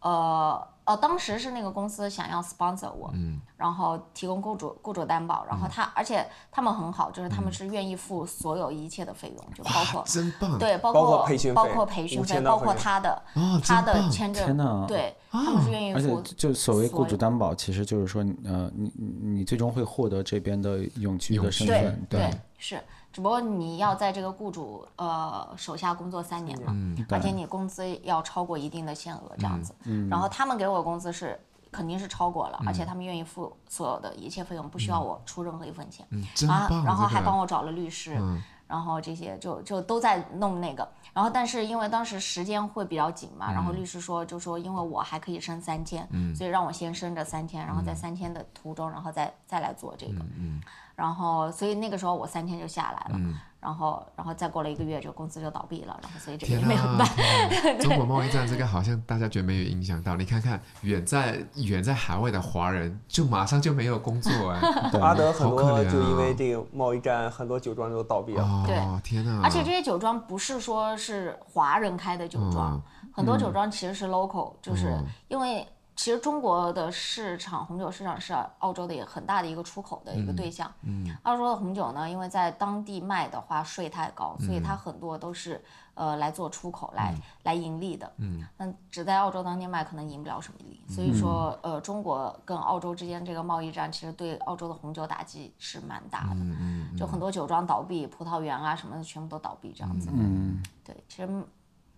[0.00, 13.22] 呃，呃，当时是那个公司想要 sponsor 我，嗯，然后提供雇主雇主担保，然后他，而且他们很好，就是他们是愿意付所有一切的费用，就包括，真棒，对，包括培训费，包括培训费，包括他的，
[13.64, 22.78] 他的签证，对，他们是愿意付，而且就所谓雇主担保，其实就是说，呃，你你最终会获得这边的永居的身份，对，是。
[23.16, 31.40] 只不过你要在这个雇主呃手下工作三年嘛，嗯、而且你工资要超过一定的限额这样子，嗯嗯、然后他们给我工资是
[31.76, 50.20] 肯定是超过了，嗯、而且他们愿意付所有的一切费用，不需要我出任何一分钱，嗯、啊，然后还帮我找了律师，嗯、然后这些就就都在弄那个，然后但是因为当时时间会比较紧嘛，嗯、然后律师说就说因为我还可以升三千，嗯、所以让我先升这三千，然后在三千的途中，然后再再来做这个。
[50.20, 50.62] 嗯嗯。
[50.96, 53.20] 然后所以那个时候我三天就下来了。
[53.66, 57.08] 然后，然后再过了一个月，这个公司就倒闭了，然后所以这个也没有办。
[57.82, 64.60] 中国贸易战这个好像大家觉得没有影响到，你看看远在远在海外的华人，就马上就没有工作哎。
[65.00, 68.64] 阿德很多就因为这个贸易战，很多酒庄都倒闭了。
[68.64, 69.40] 对，天哪！
[69.42, 72.80] 而且这些酒庄不是说是华人开的酒庄，
[73.12, 74.96] 很多酒庄其实是 local，就是
[75.26, 75.66] 因为。
[75.96, 80.70] 其实中国的市场，红酒市场是澳洲的也很大的一个出口的一个对象。
[80.82, 88.12] 嗯，嗯，澳洲的红酒呢，因为在当地卖的话税太高，所以它很多都是呃来做出口来、嗯、来盈利的。
[88.18, 90.80] 嗯，那只在澳洲当地卖可能赢不了什么利。
[90.86, 96.36] 所以说呃，中国跟澳洲之间这个贸易战，其实对澳洲的红酒打击是蛮大的。
[96.40, 100.10] 嗯，就很多酒庄倒闭，葡萄园啊什么的全部都倒闭这样子。
[100.12, 101.28] 嗯，对，其实。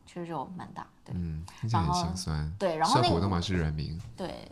[0.09, 4.51] 其实就蛮大，对，嗯，然后心酸，对，然后那个都嘛是人民，对，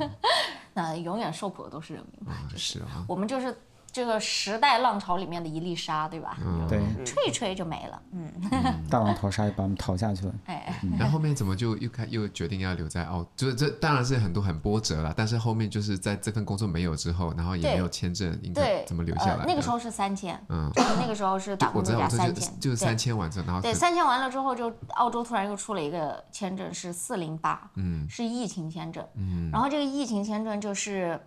[0.74, 3.56] 那永远受苦的都是人民嘛，就是啊，我们就是。
[3.92, 6.38] 这个时代浪潮里面的一粒沙，对吧？
[6.44, 8.02] 嗯，对，吹一吹就没了。
[8.12, 8.32] 嗯，
[8.88, 10.34] 大浪淘沙也把我们淘下去了。
[10.46, 13.26] 哎，然后后面怎么就又开又决定要留在澳？
[13.34, 19.44] 就是这当然是很多很波折了，但是后面就是在这份工作没有之后，然后也没有签证，应该怎么留下来？
[19.44, 31.20] 那个时候是三千，嗯，那个时候是打工度假三千，就是三千完之后，然后对三千完了之后，就澳洲突然又出了一个签证，是四零八，嗯，是疫情签证，嗯，然后这个疫情签证就是，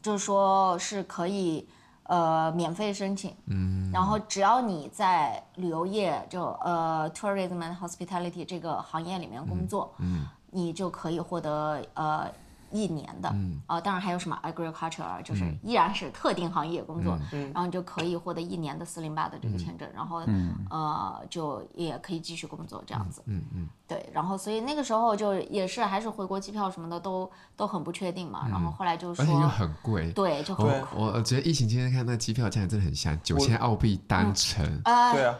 [0.00, 1.68] 就是说是可以。
[2.04, 12.30] 呃，免费申请，嗯，然后只要你在旅游业就呃，tourism and hospitality 这个行业里面工作，嗯，嗯，你就可以获得呃。
[12.74, 13.32] 一年的，
[13.66, 20.20] 啊，当然还有什么 agriculture，就是依然是特定行业工作，然后你就可以获得一年的四零八的这个签证，然后
[20.68, 30.82] 呃，就也可以继续工作这样子，嗯嗯，对，然后所以那个时候就也是还是回国机票什么的都都很不确定嘛，然后后来就说，而且又很贵，对，就很贵。
[30.96, 35.38] 我我觉得疫情期间看那机票价钱真的很香，九千澳币单程，对啊。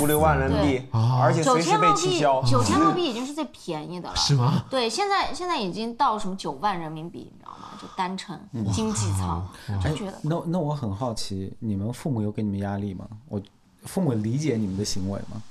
[0.00, 2.42] 五六万人民币，而且随时被取消。
[2.42, 4.64] 九千澳币已经是最便宜的了，是吗？
[4.70, 7.68] 对，现在现在已经到什么九万人民币，你知道吗？
[7.80, 8.38] 就单程
[8.72, 9.46] 经济舱，
[9.82, 10.14] 真觉得。
[10.22, 13.06] 那那我很好奇，你们父母有给你们压力吗？
[13.28, 13.40] 我
[13.84, 15.42] 父母理解你们的行为吗？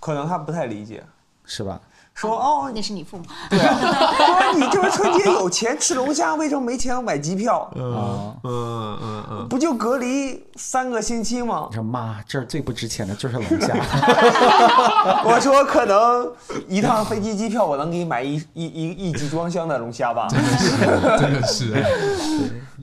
[0.00, 1.04] 可能他不太理解，
[1.44, 1.80] 是吧？
[2.14, 3.24] 说哦，那是你父母。
[3.48, 7.70] 对啊，说你就是春节有钱吃龙虾，为什么没钱买机票？
[7.74, 11.66] 嗯嗯嗯嗯，不就隔离三个星期吗？
[11.70, 13.74] 你说妈，这儿最不值钱的就是龙虾。
[15.24, 16.30] 我说可能
[16.68, 20.28] 一趟飞机机票我能给你买一一一一集装箱的龙虾吧。
[20.28, 20.76] 真的是，
[21.18, 21.72] 真的是。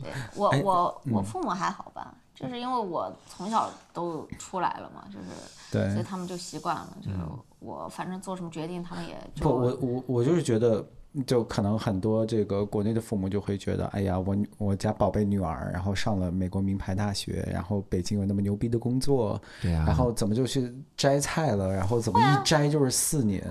[0.02, 5.26] 对，我我我父母还好吧，就是因为我从小都出来了嘛，就是。
[5.72, 7.12] 对，所以他们就习惯了，就
[7.60, 10.86] 我反正做什么决定，他们也就不，我我我就是觉得，
[11.26, 23.44] 就可能很多这个国内的父母就会觉得，哎呀，我我家宝贝女儿，然后上了美国名牌大学，然后北京有那么牛逼的工作，对啊，然后怎么就去摘菜了，然后怎么一摘就是四年，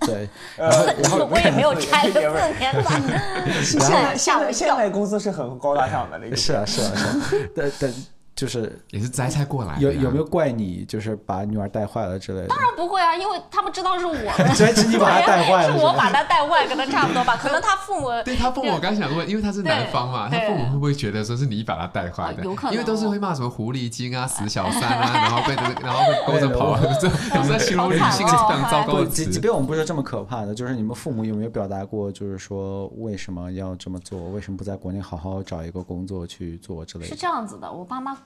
[0.00, 2.90] 对， 然后然后我也没有摘了四年吧，
[3.62, 7.04] 现在现在现在公司是很高大上的那个，是啊是啊是
[7.36, 7.92] 啊，对对。
[8.34, 10.84] 就是也是摘菜过来，有有没有怪你？
[10.86, 12.48] 就是把女儿带坏了之类的？
[12.48, 14.14] 当然不会啊，因为他们知道是我，
[14.54, 17.36] 所以你把她带坏了，是我把她带坏，可能差不多吧。
[17.36, 22.42] 可能他父母 对他父母，我刚想问，因为他是男方嘛，他父母会不会觉得说是你把他带坏的？
[22.42, 29.26] 有可能，因为都是会骂什么狐狸精啊、死小三啊， 然后被然后被勾着跑，这有在形容女性是非常糟糕的词。
[29.26, 34.18] 即便我们不是这么可怕的，就是你们父母有没有表达过，就是说为什么要这么做？
[34.30, 37.08] 为什么不在国内好好找一个工作去做之类的？
[37.08, 38.16] 是这样子的，我爸妈。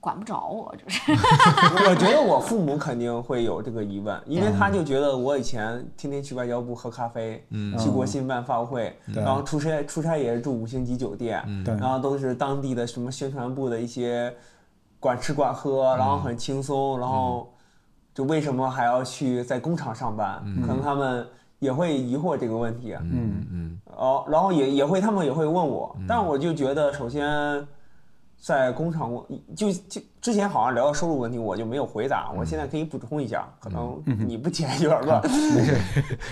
[0.00, 1.12] 管不着我，就是。
[1.86, 14.34] 我觉得我父母肯定会有这个疑问，因为他就觉得我以前天天去外交部喝咖啡，嗯，去国新办发布会，然后出差出差也是住五星级酒店，然后都是当地的什么宣传部的一些
[14.98, 17.52] 管吃管喝，然后很轻松，然后
[18.14, 20.42] 就为什么还要去在工厂上班？
[20.62, 21.26] 可能他们
[21.58, 27.22] 也会疑惑这个问题，嗯嗯，哦，然后也也会他们也会问我，但我就觉得首先。
[28.42, 32.30] 在工厂，我就就之前好像聊到收入问题，我就没有回答。
[32.34, 35.20] 我现在可以补充一下，可能你不剪有点乱。
[35.54, 35.76] 没事，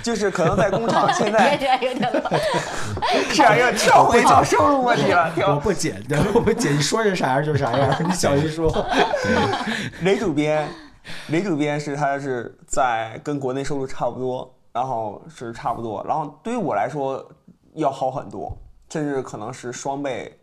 [0.02, 2.40] 就是可能在工厂 现在有点乱。
[3.30, 5.30] 是啊，要跳回到收入问题了。
[5.48, 6.02] 我不剪，
[6.34, 8.02] 我不剪，你说是啥样就啥样。
[8.02, 8.72] 你小心说。
[10.02, 10.66] 雷主编，
[11.28, 17.22] 雷主编是他是在跟国内收入差不多，然后是差不多，然后对于我来说
[17.74, 18.56] 要好很多，
[18.88, 20.34] 甚至可能是双倍。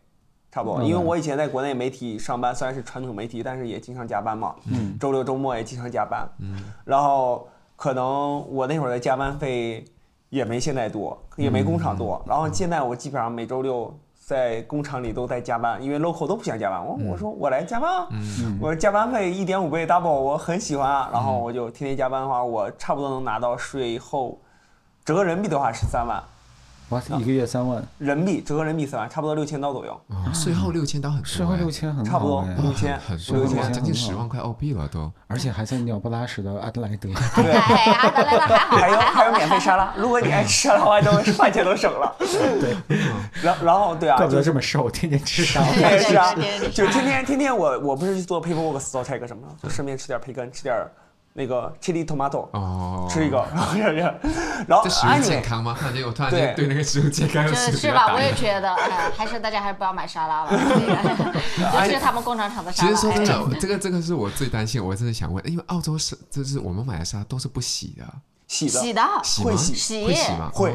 [0.55, 4.55] 差不多，因为我以前在国内媒体上班，虽然是传统媒体，但是也经常加班嘛。
[4.71, 4.97] 嗯。
[4.97, 6.25] 周六周末也经常加班。
[6.39, 6.63] 嗯。
[6.85, 7.45] 然后
[7.75, 9.83] 可能我那会儿的加班费
[10.29, 12.23] 也没现在多，也没工厂多。
[12.25, 16.81] 然后现在我基本上每周六在工厂里都在加班，因为 local 都不想加班。
[16.85, 18.07] 我我说我来加班，
[18.61, 21.09] 我说加班费一点五倍 double，我很喜欢啊。
[21.11, 24.39] 然后我就天天加班的话，我差不多能拿到税后
[25.03, 26.23] 折合人民币的话是三万。
[26.89, 30.01] 哇，一个月三万人民币，折合人民币三万，差不多六千刀左右。
[30.33, 35.11] 税后六千刀很税后六千很差不多六千， 很六千，将近十万块澳币了都。
[35.27, 37.09] 而且还在鸟不拉屎的阿德莱德。
[37.35, 38.77] 对，阿德莱德还好。
[38.77, 42.15] 还有还有免费沙拉，如果你爱吃沙拉的话，都饭钱都省了。
[42.19, 42.75] 对，
[43.41, 45.67] 然然后对啊，怪不得这么瘦，天天吃沙拉。
[45.73, 46.35] 天天吃啊，
[46.71, 50.75] 就天天天天我我不是去做 paperwork style check 什么的，就顺便吃点培根，吃点。
[51.37, 53.73] 那个 chili tomato，哦，吃一个， 然后
[54.67, 55.75] 然后这食物健康吗？
[55.79, 58.13] 感觉我突然间对那个食物健康是是吧？
[58.13, 60.51] 我也觉得，哎，还是大家还是不要买沙拉了，
[61.75, 62.89] 尤其是他们工厂厂的沙拉。
[62.89, 68.05] 其实说真的，这个这个是我最担心，我真的想问，因为澳洲是就是我们买的沙拉都是不洗的。
[68.47, 69.01] 洗的，洗的，
[69.43, 70.51] 会洗，洗，会洗吗？
[70.53, 70.71] 会，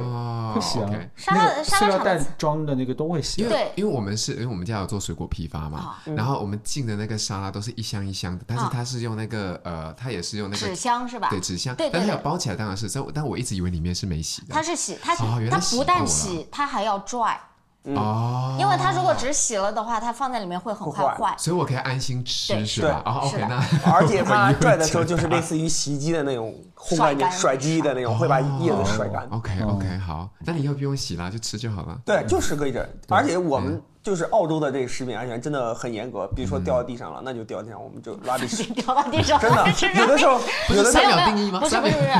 [0.54, 0.90] 会洗啊。
[1.16, 3.42] 沙拉，沙拉袋装的那个都会洗。
[3.42, 11.28] 对，因为我们是，因为我们家有做水果批发嘛，然后我们进的那个沙拉都是一箱一箱的，但是它是用那个呃，它也是用那个纸箱是吧？
[11.30, 11.74] 对，纸箱。
[11.76, 14.54] 对，但它有包起来当然是，但但我一直以为里面是没洗的。
[14.54, 17.36] 它是洗，它它不但洗，它还要 dry。
[17.85, 23.03] 哦，因为它如果只洗了的话，它放在里面会很快坏，所以我可以安心吃，是吧？
[23.07, 29.26] 哦，OK，那而且它拽的时候就是类似于洗衣机的那种烘干机、甩机的那种，会把叶子甩干。
[29.31, 31.99] OK，OK，好，那你要不用洗了，就吃就好了。
[32.05, 33.83] 对，就是可以的，而且我们。
[34.03, 38.64] 就是澳洲的这个食品安全真的很严格，比如说掉到地上了，那就掉地上，我们就拉地 屎。
[38.72, 39.53] 掉到地上，真
[39.94, 40.40] 的有的时候，
[40.70, 41.61] 有的三秒定义吗？
[41.61, 42.11] 不是不是不是，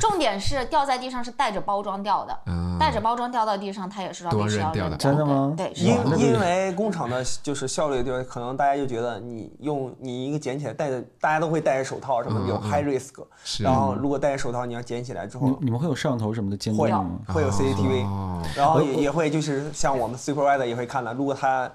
[0.00, 2.38] 重点是掉在地上是带着包装掉的，
[2.78, 4.96] 带着包装掉到地上，它也是要扔掉的。
[4.96, 5.54] 真的吗？
[5.56, 13.24] 对，因因为工厂的就是效率，就是可能大家就觉得你用你一个捡起来戴着，大家都会戴着手套什么有 high risk，
[13.60, 17.10] 然后如果戴着手套你要捡起来之后，你们会有摄像头什么的监控吗？
[17.26, 18.06] 会会有 CCTV，
[18.54, 21.70] 然后也也会就是像我们 supervisor 也会看的，如果他。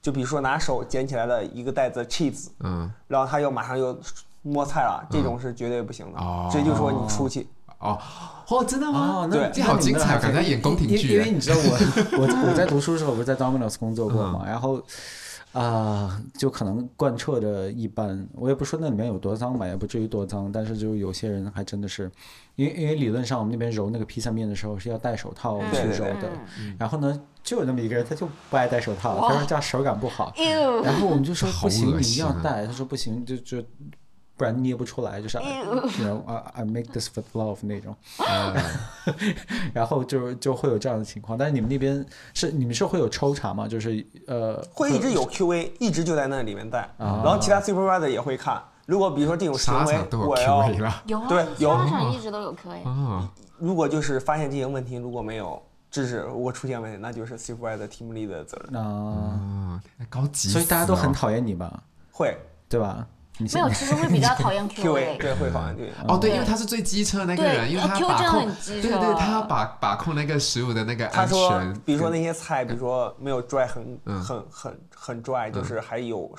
[0.00, 3.98] 就比如说拿手捡起来的一个袋子 cheese，嗯，然后他又马上又
[4.42, 6.18] 摸菜了，这种是绝对不行的。
[6.52, 7.48] 所以就说你出去。
[7.80, 7.98] 哦，
[8.46, 9.00] 哦，真的吗？
[9.22, 11.14] 哦，那这好精彩，感觉演宫廷剧。
[11.14, 14.80] 因为你知道我我我在读书的时候，我不是在 Domino's 工作过嘛， 然后
[15.52, 22.10] 啊，就可能贯彻着一般，我也不说那里面有多脏吧，也不至于多脏，但是就有些人还真的是，
[22.56, 26.30] 因为因为理论上我们那边揉那个披萨面的时候是要戴手套去揉的，
[26.78, 27.20] 然后呢。
[27.40, 30.34] 就有那么一个人，他就不爱戴手套，他说这样手感不好。
[30.84, 32.66] 然后我们就说不行，你一定要戴。
[32.66, 33.64] 他说不行，就就
[34.38, 37.94] 不然捏不出来，就是然后啊，I make this with love 那种。
[39.74, 41.36] 然后就就会有这样的情况。
[41.36, 43.66] 但是你们那边是你们是会有抽查吗？
[43.66, 46.88] 就是呃，会一直有 QA，一直就在那里面带。
[46.96, 48.62] 然后其他 supervisor 也会看。
[48.86, 50.76] 如果比如说这种行为，我要有
[51.28, 51.76] 对有，
[52.12, 53.28] 一直都有 QA。
[53.58, 55.60] 如果就是发现这些问题，如果没有。
[55.90, 58.78] 制止如果出现问题，那就是 supervisor team lead 的责任。
[58.78, 59.80] 啊，
[60.10, 61.82] 高级，所以大家都很讨厌你吧？
[62.12, 62.36] 会，
[62.68, 63.06] 对吧？
[63.38, 65.16] 没有，其实会比较讨厌 QA。
[65.18, 65.92] 对，会讨厌对。
[66.06, 71.80] 哦，对，因为他是最机车那个人，因为他把控，对对对，他要把把控那个食物的那个安全。
[71.84, 76.30] 比如说那些菜，比如说没有 dry 很很很很 dry，就是还有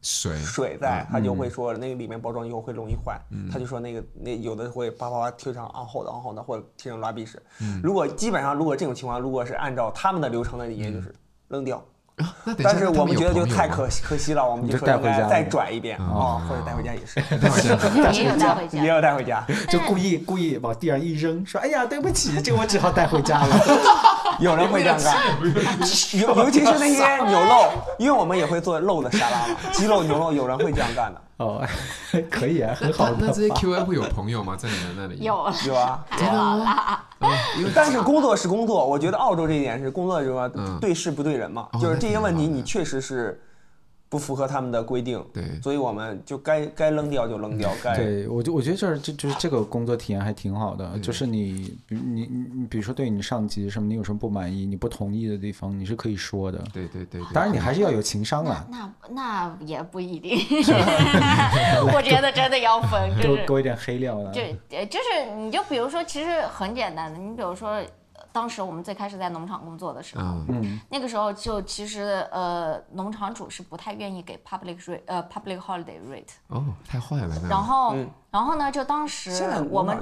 [0.00, 0.78] 水水。
[0.80, 3.20] 在，他就会说那个里面包装以后会容易坏，
[3.50, 7.42] 他就说那个那有的会叭叭叭贴上 on hold on hold 的，或者贴上拉鼻屎。
[7.82, 11.14] 如果基本上如果这种情况，如果是按照他们的流程的，应该就是
[11.48, 11.84] 扔掉。
[12.62, 17.20] 但是我们觉得就太可可惜了，我们就说应该再拽一遍啊，或者带回家也是。
[18.18, 23.56] 也有带回家，也有带回家，就故意故意往地上一扔，说哎呀对不起，这个我只好带回家了。
[24.40, 25.16] 有人会这样干，
[26.20, 31.20] 尤尤其是那些牛肉，因为我们也会做肉的沙拉嘛，鸡肉、牛肉，有人会这样干的。
[31.38, 31.66] 哦，
[32.30, 33.10] 可以啊，很好。
[33.18, 34.54] 那这些 QA 会有朋友吗？
[34.56, 35.18] 在你们那里？
[35.20, 35.34] 有
[35.66, 37.00] 有啊，真的吗？
[37.74, 40.48] 但是工作是工作，我觉得澳洲这一点是工作，就是说
[40.80, 43.40] 对事不对人嘛，就是这些问题你确实是。
[44.08, 47.94] 不符合他们的规定，对，所以我们就该该扔掉就扔掉，该。
[47.96, 60.38] 对我就我觉得这就就是这个工作体验还挺好的，就是你你你比如说对你上级什么，你有什么不满意，你不同意的地方，你是可以说的，对对对，当然你还是要有情商啊，那那也不一定，
[61.92, 64.56] 我觉得真的要分，多勾一点黑料了，对，
[64.86, 67.82] 就是你就比如说，其实很简单的，你比如说。
[68.38, 77.34] 当时我们最开始在农场工作的时候，嗯，那个时候就其实呃，农场主是不太愿意给 public rate 呃 public holiday rate 哦，太坏了。
[77.50, 77.96] 然后
[78.30, 79.32] 然后呢，就当时
[79.70, 79.98] 我们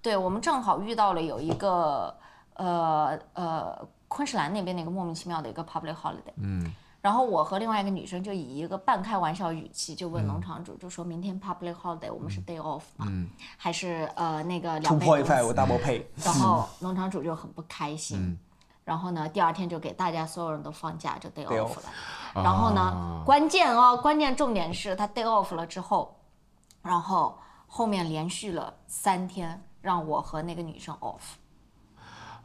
[0.00, 2.16] 对，我们正好遇到了有一个
[2.54, 6.72] 呃呃昆士兰那边的一个莫名其妙的一个 public holiday，嗯。
[7.06, 13.06] 然后我和另外一个女生就以一个半开玩笑语气就问农场主，就说明天 public holiday 我们是 day off 嘛，
[13.56, 15.28] 还是呃那个两倍工资？
[16.26, 18.36] 然后农场主就很不开心，
[18.82, 22.42] 然后呢，第二天就给大家所有人都放假，就 day off 了。
[22.42, 26.12] 然后呢，关键哦，关键重点是他 day off 了之后，
[26.82, 27.38] 然后
[27.68, 31.36] 后面连续了三天让我和那个女生 off。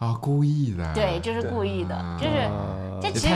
[0.01, 0.93] 啊，故意的。
[0.95, 2.49] 对，就是故意的，就是
[2.99, 3.35] 这其实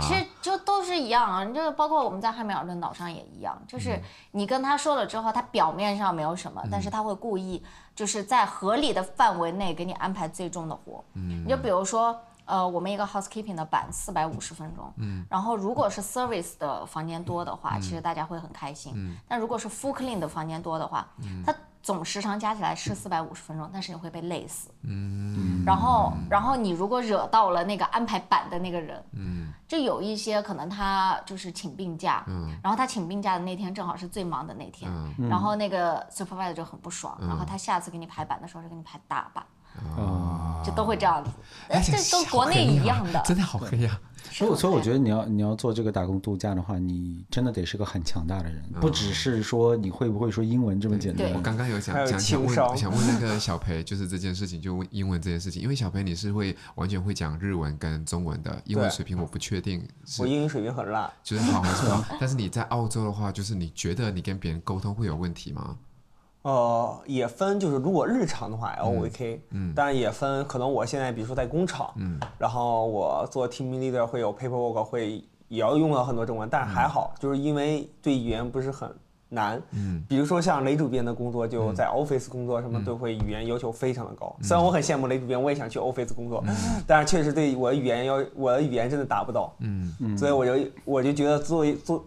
[0.00, 3.98] 其实就都是一样啊，就包括我们在汉密尔顿岛上也一样，就是
[4.32, 7.62] 你跟他说了之后，他表面上没有什么，但是他会故意
[7.94, 11.02] 就是在合理的范围内给你安排最重的活。
[11.14, 12.14] 嗯，你就比如说，
[12.44, 21.54] 呃，我们一个 housekeeping 的板四百五十分钟，嗯，然后如果是 service 的房间多的话，其实大家会很开心，嗯，但如果是 full clean 的房间多的话，嗯，他。
[21.84, 24.70] 总时长加起来是四百五十分钟，但是你会被累死。
[24.84, 39.44] 嗯，然后，然后你如果惹到了那个安排板的那个人，嗯，就有一些可能他就是请病假，嗯，然后他请病假的那天正好是最忙的那天，嗯，然后那个 supervisor 就很不爽，然后他下次给你排板的时候就给你排大板，
[39.98, 41.30] 哦，就都会这样子，
[41.68, 44.00] 哎，这跟国内一样的，真的好黑呀。
[44.34, 51.32] 所以，所以我觉得你要你要做这个打工度假的话，你真的得是个很强大的人，不只是说你会不会说英文这么简单。
[51.34, 59.86] 我刚刚有想想想问想问那个小裴，就是这件事情，就问英文这件事情，因为小裴你是会完全会讲日文跟中文的，英文水平我不确定。
[60.18, 62.04] 我英语水平很烂，就是好没错？
[62.18, 65.76] 但是你在澳洲的话，就是你觉得你跟别人沟通会有问题吗？
[66.44, 78.94] 呃，也分，就是如果日常的话，L O K，嗯，当然也分，可能我现在比如说在工厂，嗯，然后我做 team leader 会有 paperwork，会也要用到很多中文，但是还好，就是因为对语言不是很
[79.30, 84.36] 难，嗯，比如说像雷主编的工作，就在 office 工作，什么都会语言要求非常的高。
[84.42, 86.44] 虽然我很羡慕雷主编，我也想去 office 工作，
[86.86, 89.96] 但是确实对我的语言要，我的语言真的达不到，嗯。
[89.98, 90.52] 嗯，所以我就
[90.84, 92.04] 我就觉得作为做。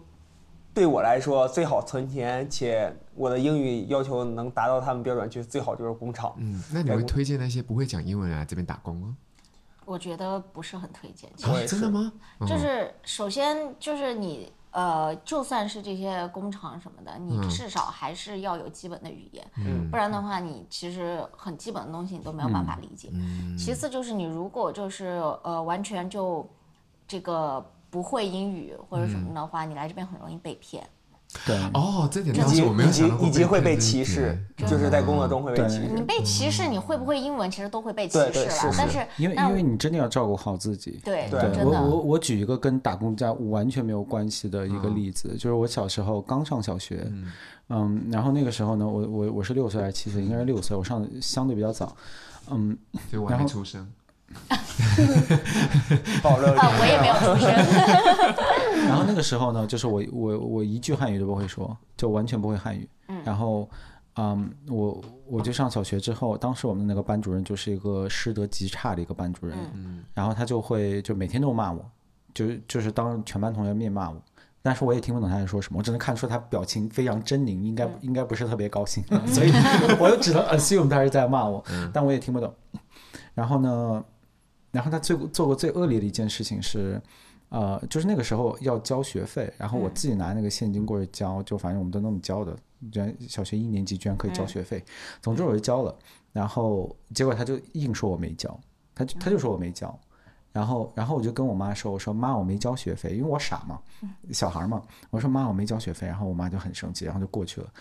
[0.78, 6.32] 对我来说，最好存钱，且我的英语要求能达到他们标准，就最好就是工厂。
[6.36, 9.16] 嗯，那你会推荐那些不会讲英文来这边打工吗？
[9.84, 11.28] 我觉得不是很推荐。
[11.42, 12.12] 啊，真的吗？
[12.46, 23.08] 就是首先就是你呃，就算是这些工厂什么的，你至少还是要有基本的语言，嗯，不然的话，你其实很基本的东西你都没有办法理解。
[23.12, 26.48] 嗯，其次就是你如果就是呃，完全就
[27.08, 27.68] 这个。
[27.90, 30.86] 不会英语或者什么的话，你来这边很容易被骗。
[31.44, 33.18] 对哦，这点倒是我没有想到。
[33.18, 35.88] 以及会被歧视，就是在工作中会被歧视。
[35.94, 38.74] 你被歧视，你会不会英文其实都会被歧视了。
[38.78, 40.98] 但是因为因为你真的要照顾好自己。
[41.04, 47.06] 对对，我我我举一个跟打工家完全没有关系的一个例子，就是我小时候刚上小学，
[47.68, 50.22] 嗯，然后那个时候呢，我我我是六岁还是七岁？
[50.22, 51.94] 应该是六岁，我上的相对比较早，
[52.50, 52.74] 嗯，
[53.12, 53.86] 就我还没出生。
[56.22, 56.68] 爆料啊！
[56.78, 57.48] 我也没有出声。
[58.88, 62.88] 然后那个时候呢，就是我我我一句汉语都不会说，就完全不会汉语。
[63.08, 63.20] 嗯。
[63.24, 63.68] 然后，
[64.16, 69.56] 嗯，我我就上小学之后，当时我们那个班主任就是一个师德极差的一个班主任。
[69.74, 70.04] 嗯。
[70.14, 71.84] 然后他就会就每天都骂我，
[72.34, 74.20] 就就是当全班同学面骂我，
[74.62, 79.50] 但是我也听不懂他在说什么，我只能看出他表情非常狰狞，应该应该不是特别高兴， 所以
[79.98, 82.52] 我就只能 assume 他是在骂我，但我也听不懂。
[83.34, 84.04] 然后呢？
[84.70, 87.00] 然后他最做过最恶劣的一件事情是，
[87.48, 92.54] 呃，就是那个时候要交学费，然后我自己拿那个现金过去交，就反正我们都那么交的，
[92.92, 94.84] 居然小学一年级居然可以交学费，
[95.22, 95.96] 总之我就交了，
[96.32, 98.60] 然后结果他就硬说我没交，
[98.94, 99.98] 他就他就说我没交，
[100.52, 103.80] 然后然后我就跟我妈说，我说妈我没交学费，因为我傻嘛，
[104.32, 107.72] 小孩嘛，我说妈我没交学费，然后我妈就很生气，然后就过去了。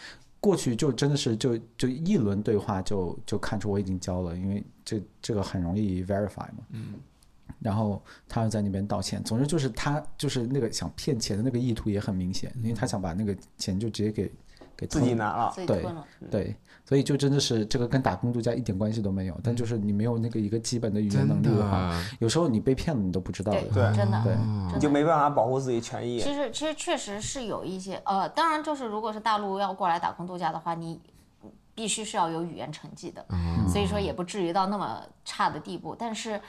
[0.48, 6.64] 过去就真的是就就一轮对话就就看出我已经交了，因为这这个很容易 verify 嘛。
[6.69, 6.94] 嗯。
[7.60, 14.32] 然后他又在那边道歉，总之就是他就是那个想骗钱的那个意图也很明显，因为他想把那个钱就直接给
[14.76, 15.53] 给自己拿了。
[15.65, 15.86] 对
[16.32, 16.56] 对，
[16.88, 23.61] 所以就真的是这个跟打工度假一点关系都没有，但就是你没有那个一个基本的语言能力的话，有时候你被骗了你都不知道的。
[23.73, 24.22] 对，真的。
[24.23, 24.38] 对，
[24.73, 26.19] 你就没办法保护自己权益。
[26.19, 30.99] 其实其实确实是有一些呃，当然就是如果是大陆要过来打工度假的话，你
[31.76, 33.26] 必须是要有语言成绩的，
[33.68, 36.39] 所以说也不至于到那么差的地步，但是。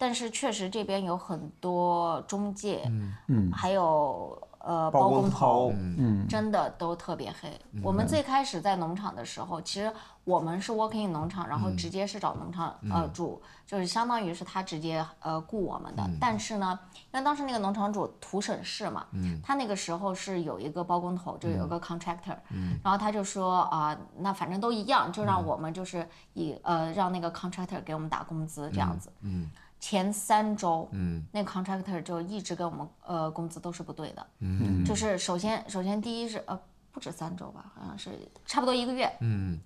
[0.00, 2.88] 但是确实这边有很多中介，
[3.26, 7.48] 嗯，还有呃包工头，嗯，真的都特别黑。
[7.72, 9.92] 嗯、我们最开始在农场的时候，其实
[10.24, 16.02] 我们是 working in 农场，然后直接是找农场、嗯、呃主，就是相当于是他直接呃雇我们的。
[16.02, 16.78] 嗯、但是呢，
[17.12, 29.50] 因为当时那个农场主图省事嘛，嗯，他那个时候是有一个包工头，就有一个 contractor，嗯，然后他就说啊、呃，那反正都一样，就让我们就是以呃让那个 contractor 给我们打工资这样子，嗯。
[29.78, 36.60] 嗯前三周，嗯，那个 contractor 就一直跟我们，呃，工资都是不对的，嗯，就是首先，首先第一是，呃，
[36.90, 38.10] 不止三周吧，好像是
[38.44, 39.58] 差不多一个月，嗯，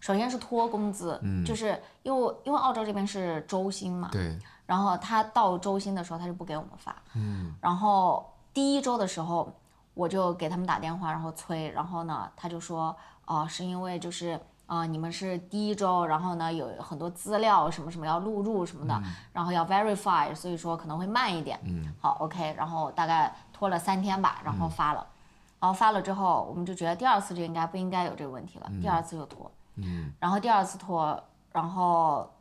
[0.00, 4.36] 首先是拖工资，嗯，就是因为因为澳洲这边是周薪嘛，对，
[4.66, 6.94] 然后他到周薪的时候，他就不给我们发。
[7.14, 7.54] 嗯。
[7.60, 9.54] 然后第一周的时候，
[9.94, 11.70] 我就给他们打电话，然后催。
[11.70, 14.38] 然后呢，他就说，哦、呃，是因为就是
[14.70, 21.58] 啊、呃，你们是第一周，然后呢有很多资料什么什么要录入什么的，嗯、然后要 verify，所以说可能会慢一点。
[21.64, 21.92] 嗯。
[22.00, 22.54] 好，OK。
[22.56, 25.00] 然后大概拖了三天吧，然后发了。
[25.00, 25.12] 嗯、
[25.62, 28.66] 然后发了之后，我们就觉得第二次就应该不应该有这个问题了。
[28.70, 29.50] 嗯、第二次又拖。
[29.74, 30.12] 嗯。
[30.20, 31.20] 然后第二次拖，
[31.50, 32.32] 然后，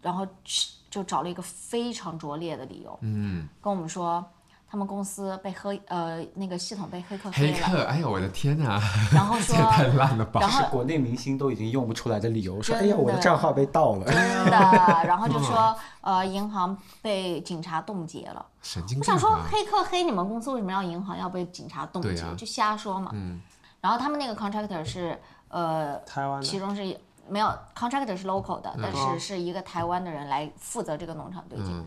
[0.00, 0.74] 然后去。
[0.88, 4.24] 就找了一个非常拙劣的理由，嗯，跟我们说
[4.68, 7.56] 他们公司被黑，呃，那个系统被黑客黑了。
[7.56, 8.80] 黑客，哎呦我的天哪！
[9.12, 10.40] 然后说 太烂了吧？
[10.40, 14.04] 然后国内明星都已经用不出来的理由，说哎呀我的账号被盗了。
[14.06, 14.14] 真
[14.50, 14.58] 的，
[15.06, 18.44] 然后就说呃银行被警察冻结了。
[18.62, 19.00] 神经病！
[19.00, 22.16] 我想说黑客黑你们公司，为什么要银行要被警察冻结？
[22.36, 23.10] 就瞎说嘛。
[23.14, 23.40] 嗯。
[23.80, 25.16] 然后他们那个 contractor 是
[25.48, 26.98] 呃，台湾，其中是。
[27.28, 31.84] 没有，contractor 是 local 的，但是是一个台湾的人来负责这个农场对接，嗯、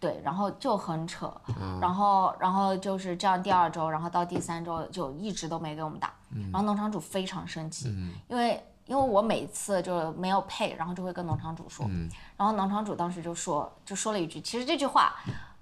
[0.00, 15.14] 对，然后就很扯，嗯、然后然后就是这样，第二周，然后到第三周就一直都没给我们打，嗯、然后农场主非常生气，嗯、因为因为我每次就没有 pay，然后就会跟农场主说，嗯、然后农场主当时就说就说了一句，其实这句话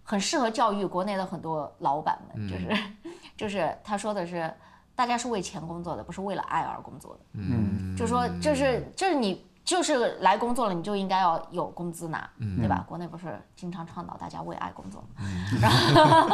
[0.03, 2.67] 很适合教育国内的很多老板们，就是、
[3.05, 4.53] 嗯、就是他说的是。
[4.97, 7.21] 大家是为钱工作的，不是为了爱而工作的。
[7.35, 12.85] 嗯，就说就是就是你就是来工作了，你就应该要有工资拿，嗯、对吧？
[12.89, 15.09] 国内不是经常倡导大家为爱工作吗？
[15.21, 16.29] 嗯、然后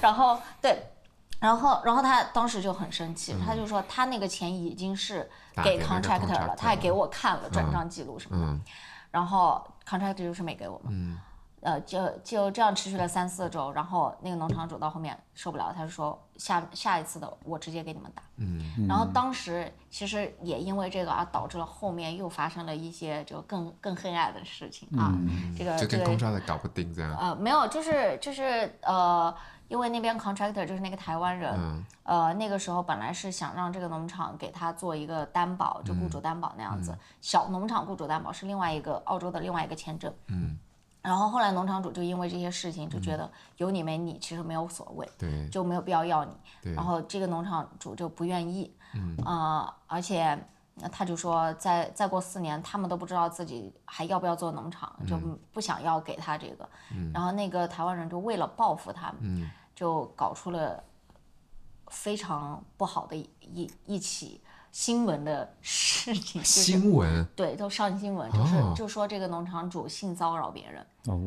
[0.00, 0.86] 然后对，
[1.40, 5.28] 然后然后他当时就很生气，嗯、他就说他那个钱已经是
[5.64, 8.60] 给 contractor 了，他还给我看了转账记录什么的，嗯、
[9.10, 11.18] 然后 contractor 就是没给我们。
[11.66, 18.22] 嗯呃，就就这样持续了三四周，然后那个农场主到后面受不了，他就说下下一次的我直接给你们打。
[18.36, 25.10] 嗯，然后当时其实也因为这个而导致了后面又发生了一些就更更黑暗的事情啊。
[25.12, 27.16] 嗯、这个就跟工厂的搞不定这样。
[27.16, 29.34] 呃，没有，就是就是呃，
[29.66, 40.14] 因为那边 contractor 就是那个台湾人，嗯、呃，那个时候本来是想让这个农场给他做一个担保，就雇主担保那样子，嗯、小农场雇主担保是另外一个澳洲的另外一个签证。
[40.28, 40.56] 嗯。
[41.06, 46.32] 然后后来农场主就因为这些事情就觉得有你没你其实没有所谓，对，就没有必要要你。
[46.60, 46.74] 对。
[46.74, 50.36] 然后这个农场主就不愿意，嗯啊、呃，而且
[50.90, 55.16] 他就说再再过四年他们都不知道自己还要不要做农场，就
[55.52, 56.68] 不想要给他这个。
[56.92, 57.12] 嗯。
[57.14, 60.82] 然后那个台湾人就为了报复他们，嗯，就搞出了
[61.86, 64.42] 非常不好的一一起。
[64.72, 70.86] 新闻的事情，就是、新闻对，都上新闻，就是、哦、就说这个农场主性骚扰别人。
[71.06, 71.20] 哦，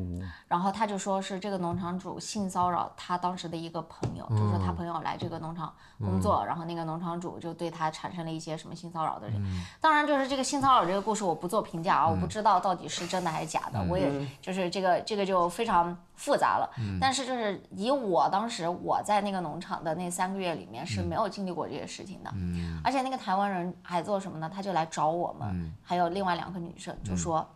[0.47, 9.41] 然后他就说是这个农场主性骚扰他当时的一个朋友，嗯、就说他朋友来这个农场工作，嗯、然后那个农场主就对他产生了一些什么性骚扰的人。
[9.43, 14.11] 嗯、当然，就是这个性骚扰这个故事我不做评价啊，嗯、我不知道到底是真的还是假的，嗯、我也
[14.41, 16.69] 就是这个这个就非常复杂了。
[16.77, 24.51] 嗯、但是就是以我当时我在那个农场的那三个月里面是没有经历过这些事情的，嗯、而且那个台湾人还做什么呢？
[24.53, 27.47] 他就来找我们，嗯、还有另外两个女生，就说，嗯、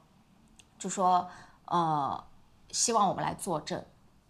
[0.80, 1.28] 就说。
[1.66, 2.24] 呃，
[2.72, 3.84] 希望我们来作证，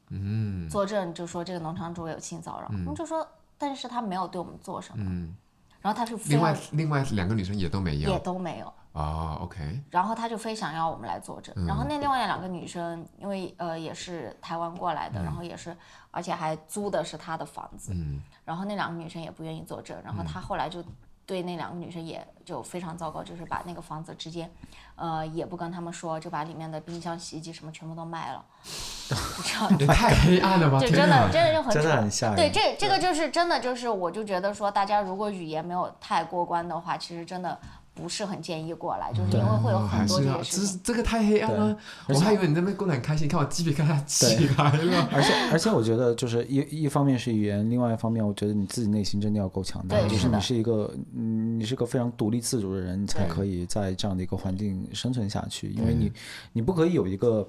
[0.10, 3.28] 嗯，作证就说这个农场主有性骚扰，嗯、我们就说，
[3.58, 5.36] 但是他没有对我们做什么，嗯，
[5.82, 11.84] 然后他是另外另外两个女生也都没有，也都没有，啊，OK，然后他就非想要我们来作证，嗯、然后。
[11.90, 15.76] 那另外两个女生因为呃也是台湾过来的，嗯、然后也是
[16.12, 20.84] 而且还租的是他的房子，嗯，然后那两个女生也不愿意作证，然后他后来就。
[21.26, 24.50] 对那两个女生也就非常糟糕，就是把那个房子直接，
[24.96, 28.46] 呃，也不跟他们说，就把里面的冰箱、洗衣机什么全部都卖了，
[29.44, 29.78] 这样。
[29.88, 30.80] 太黑暗了吧？
[30.80, 32.36] 就真的，真的就很真的很吓人。
[32.36, 37.60] 对，这这个就是真的，就是我就觉得说，大家如果语言没有太过关的话，其实真的。
[37.96, 40.80] 不是很建议过来，就是因为会有很多这些事情。
[40.84, 41.78] 这这个太黑暗了，
[42.10, 45.10] 我还以为你那边过得很开心，看我鸡皮疙瘩起来了。
[45.14, 55.70] 而且而且我觉得就是一一方面是语言，另外一方面我觉得你自己内心真的要够强大，就是你是一个嗯，你是个非常独立自主的人，你才可以在这样的一个环境生存下去。
[55.70, 56.12] 因为你
[56.52, 57.48] 你不可以有一个，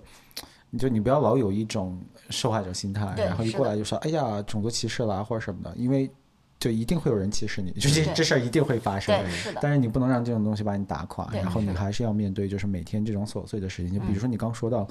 [0.79, 1.99] 就你不要老有一种
[2.29, 6.11] 受害者心态，然后一过来就说哎呀种族歧视啦或者什么的，因为。
[6.65, 9.15] 就一定会有人歧视你，就这这事儿一定会发生。
[9.61, 13.93] 但是你不能让这种东西把你打垮，然后你还是要面对，就是每天这种琐碎的事情。
[13.93, 14.89] 就比如说你刚说到，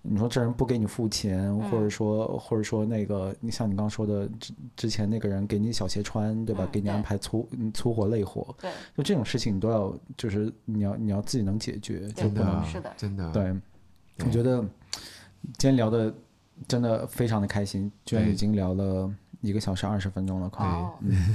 [0.00, 6.66] 你说这人不给你付钱，或者说或者说那个，你像你刚说的之之前那个人给你小鞋穿，对吧？
[6.72, 8.56] 给你安排粗粗活累活，
[8.96, 13.30] 就这种事情你都要就是你要你要自己能解决，就不能是的，真的。
[13.30, 13.54] 对，
[14.24, 14.62] 我觉得
[15.58, 16.14] 今天聊的
[16.66, 19.12] 真的非常的开心，居然已经聊了。
[19.40, 20.66] 一个小时二十分钟了，快。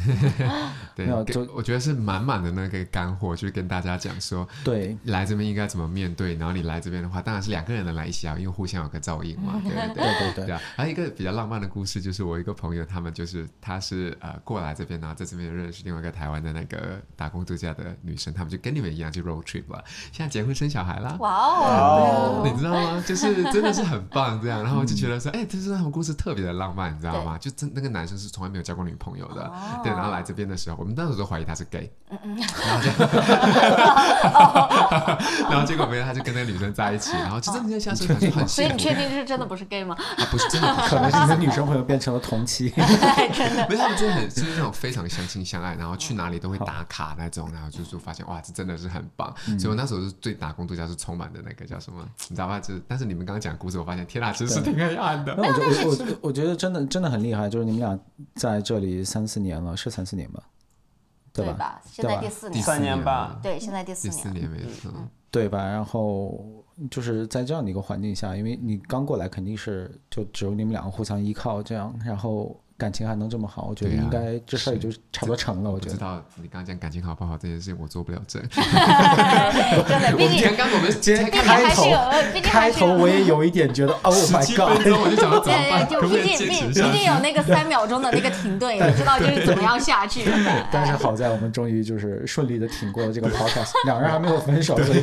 [0.96, 6.36] 对，就我觉得是满满的那个干货，就是跟大家讲说，对，来这边应该怎么面对。
[6.36, 9.60] 然后你来这边的话，当然是两个人的来一起啊，因为互相有个照应嘛。
[9.64, 9.96] 对对？
[9.96, 10.58] 对对对。
[10.76, 21.16] 还有一个比较浪漫的故事，就是我一个朋友，他们就是他是呃过来这边，然后在这边认识另外一个台湾的那个打工度假的女生，他们就跟你们一样就 road trip 了，现在结婚生小孩啦。
[21.20, 22.44] 哇哦！
[22.46, 23.04] 你知道吗？
[23.06, 27.38] 就是真的是很棒这样，然后我就觉得说，哎，这是他们故事特别的浪漫，你知道吗？
[27.38, 29.52] 就真那个男生是从来没有交过女朋友的，
[29.84, 32.90] 对，然后来这边的时候，我们当时都怀疑他是 gay，然后就，
[35.50, 38.46] 然后结果没有，他就跟那个女生在一起，然后就真的像是很很。
[38.48, 39.96] 所以你确定是真的不是 gay 吗？
[40.18, 43.68] 啊，不是真的， 可能是你的女生朋友变成了同妻，真的。
[43.70, 49.34] 没有，他们真的很就是那种非常相亲相爱，然后去哪里都会打卡那种，然后就是发现哇，这真的是很棒。
[49.60, 52.60] 所以我那时候是对打工度假是充满的那个叫什么，你知道吧？
[52.60, 55.36] 就是，但是你们刚刚讲故事，我发现天哪，其实是挺黑暗的。
[55.38, 58.00] 那我我我我觉得真的真的很厉害，就是你们俩
[58.36, 60.44] 在这里三四年了，是三四年吧？
[61.32, 61.82] 对吧？
[61.86, 63.40] 现在第四年，第三年吧？
[63.44, 64.18] 对，现在第四年。
[64.18, 64.92] 第四年没错。
[65.32, 65.66] 对吧？
[65.66, 72.60] 然后就是在这样的一个环境下，因为你刚过来，肯定是就只有你们两个互相依靠这样，然后。
[72.78, 75.72] 感情还能这么好，我觉得应该这事儿也就差不多成了。
[75.72, 75.94] 我觉得。
[75.94, 78.44] 知道你刚刚讲感情好不好这件事情，我做不了证。
[78.52, 81.86] 真的，毕竟刚刚我们今天开头，
[82.44, 84.78] 开头我也有一点觉得，Oh my God！
[85.02, 85.88] 我就想到怎么办？
[85.88, 90.26] 就毕竟毕毕竟有那个三秒钟的那个停顿，也知道就是怎么样下去。
[90.70, 95.02] 但是好在我们终于就是顺利的挺过了这个 podcast，两人还没有分手，所以。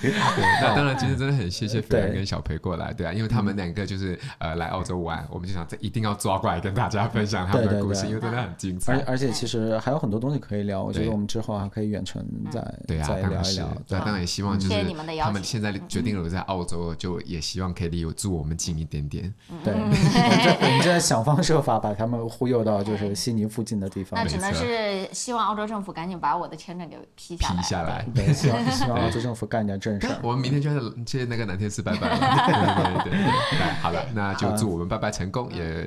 [0.00, 0.12] 对，
[0.60, 5.91] 那当然，今天真的很谢谢斐然跟小裴过来，对啊，因为他们两个就是呃来澳洲玩，我们就想这一。
[5.92, 8.94] 一定要抓过来跟大家分享他们的故事，因为真的很精彩。
[8.94, 13.68] 而而且其实还有很多东西可以聊，我觉得我们之后还可以远程再再聊一聊。
[13.86, 14.74] 对，当然也希望就是
[15.20, 19.34] 他们现在决定留在澳洲，就也希望可以离住我们近一点点。
[19.62, 24.18] 对，我们正在想方设法把他们忽悠到就是悉尼附近的地方。
[24.18, 27.54] 那只能是希望澳洲政府赶紧把我的签证给批下来。
[27.54, 30.08] 批下来，对，希望希望澳洲政府干点正事。
[30.24, 32.18] 我们明天就要接那个南天寺拜拜了。
[32.46, 33.20] 对对对，
[33.82, 35.81] 好了，那就祝我们拜拜成功，也。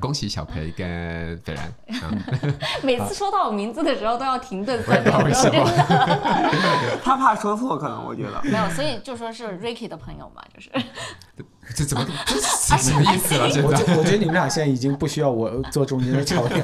[0.00, 1.72] 恭喜小培跟斐然。
[2.82, 5.64] 每次说到我名字的时候都要停顿三秒钟，真的。
[7.02, 10.70] 他怕说错，可能我觉得没有，所以就说是 Ricky 的朋友嘛，就是。
[11.74, 12.36] 这怎么这
[12.76, 13.48] 什么意思了？
[13.50, 16.60] 现在我觉得你们俩现在已经不需要我做中间的桥梁。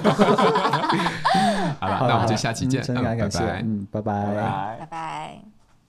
[1.81, 5.60] 好了，那我们就下期见，真感谢，拜拜，嗯，拜拜，拜拜。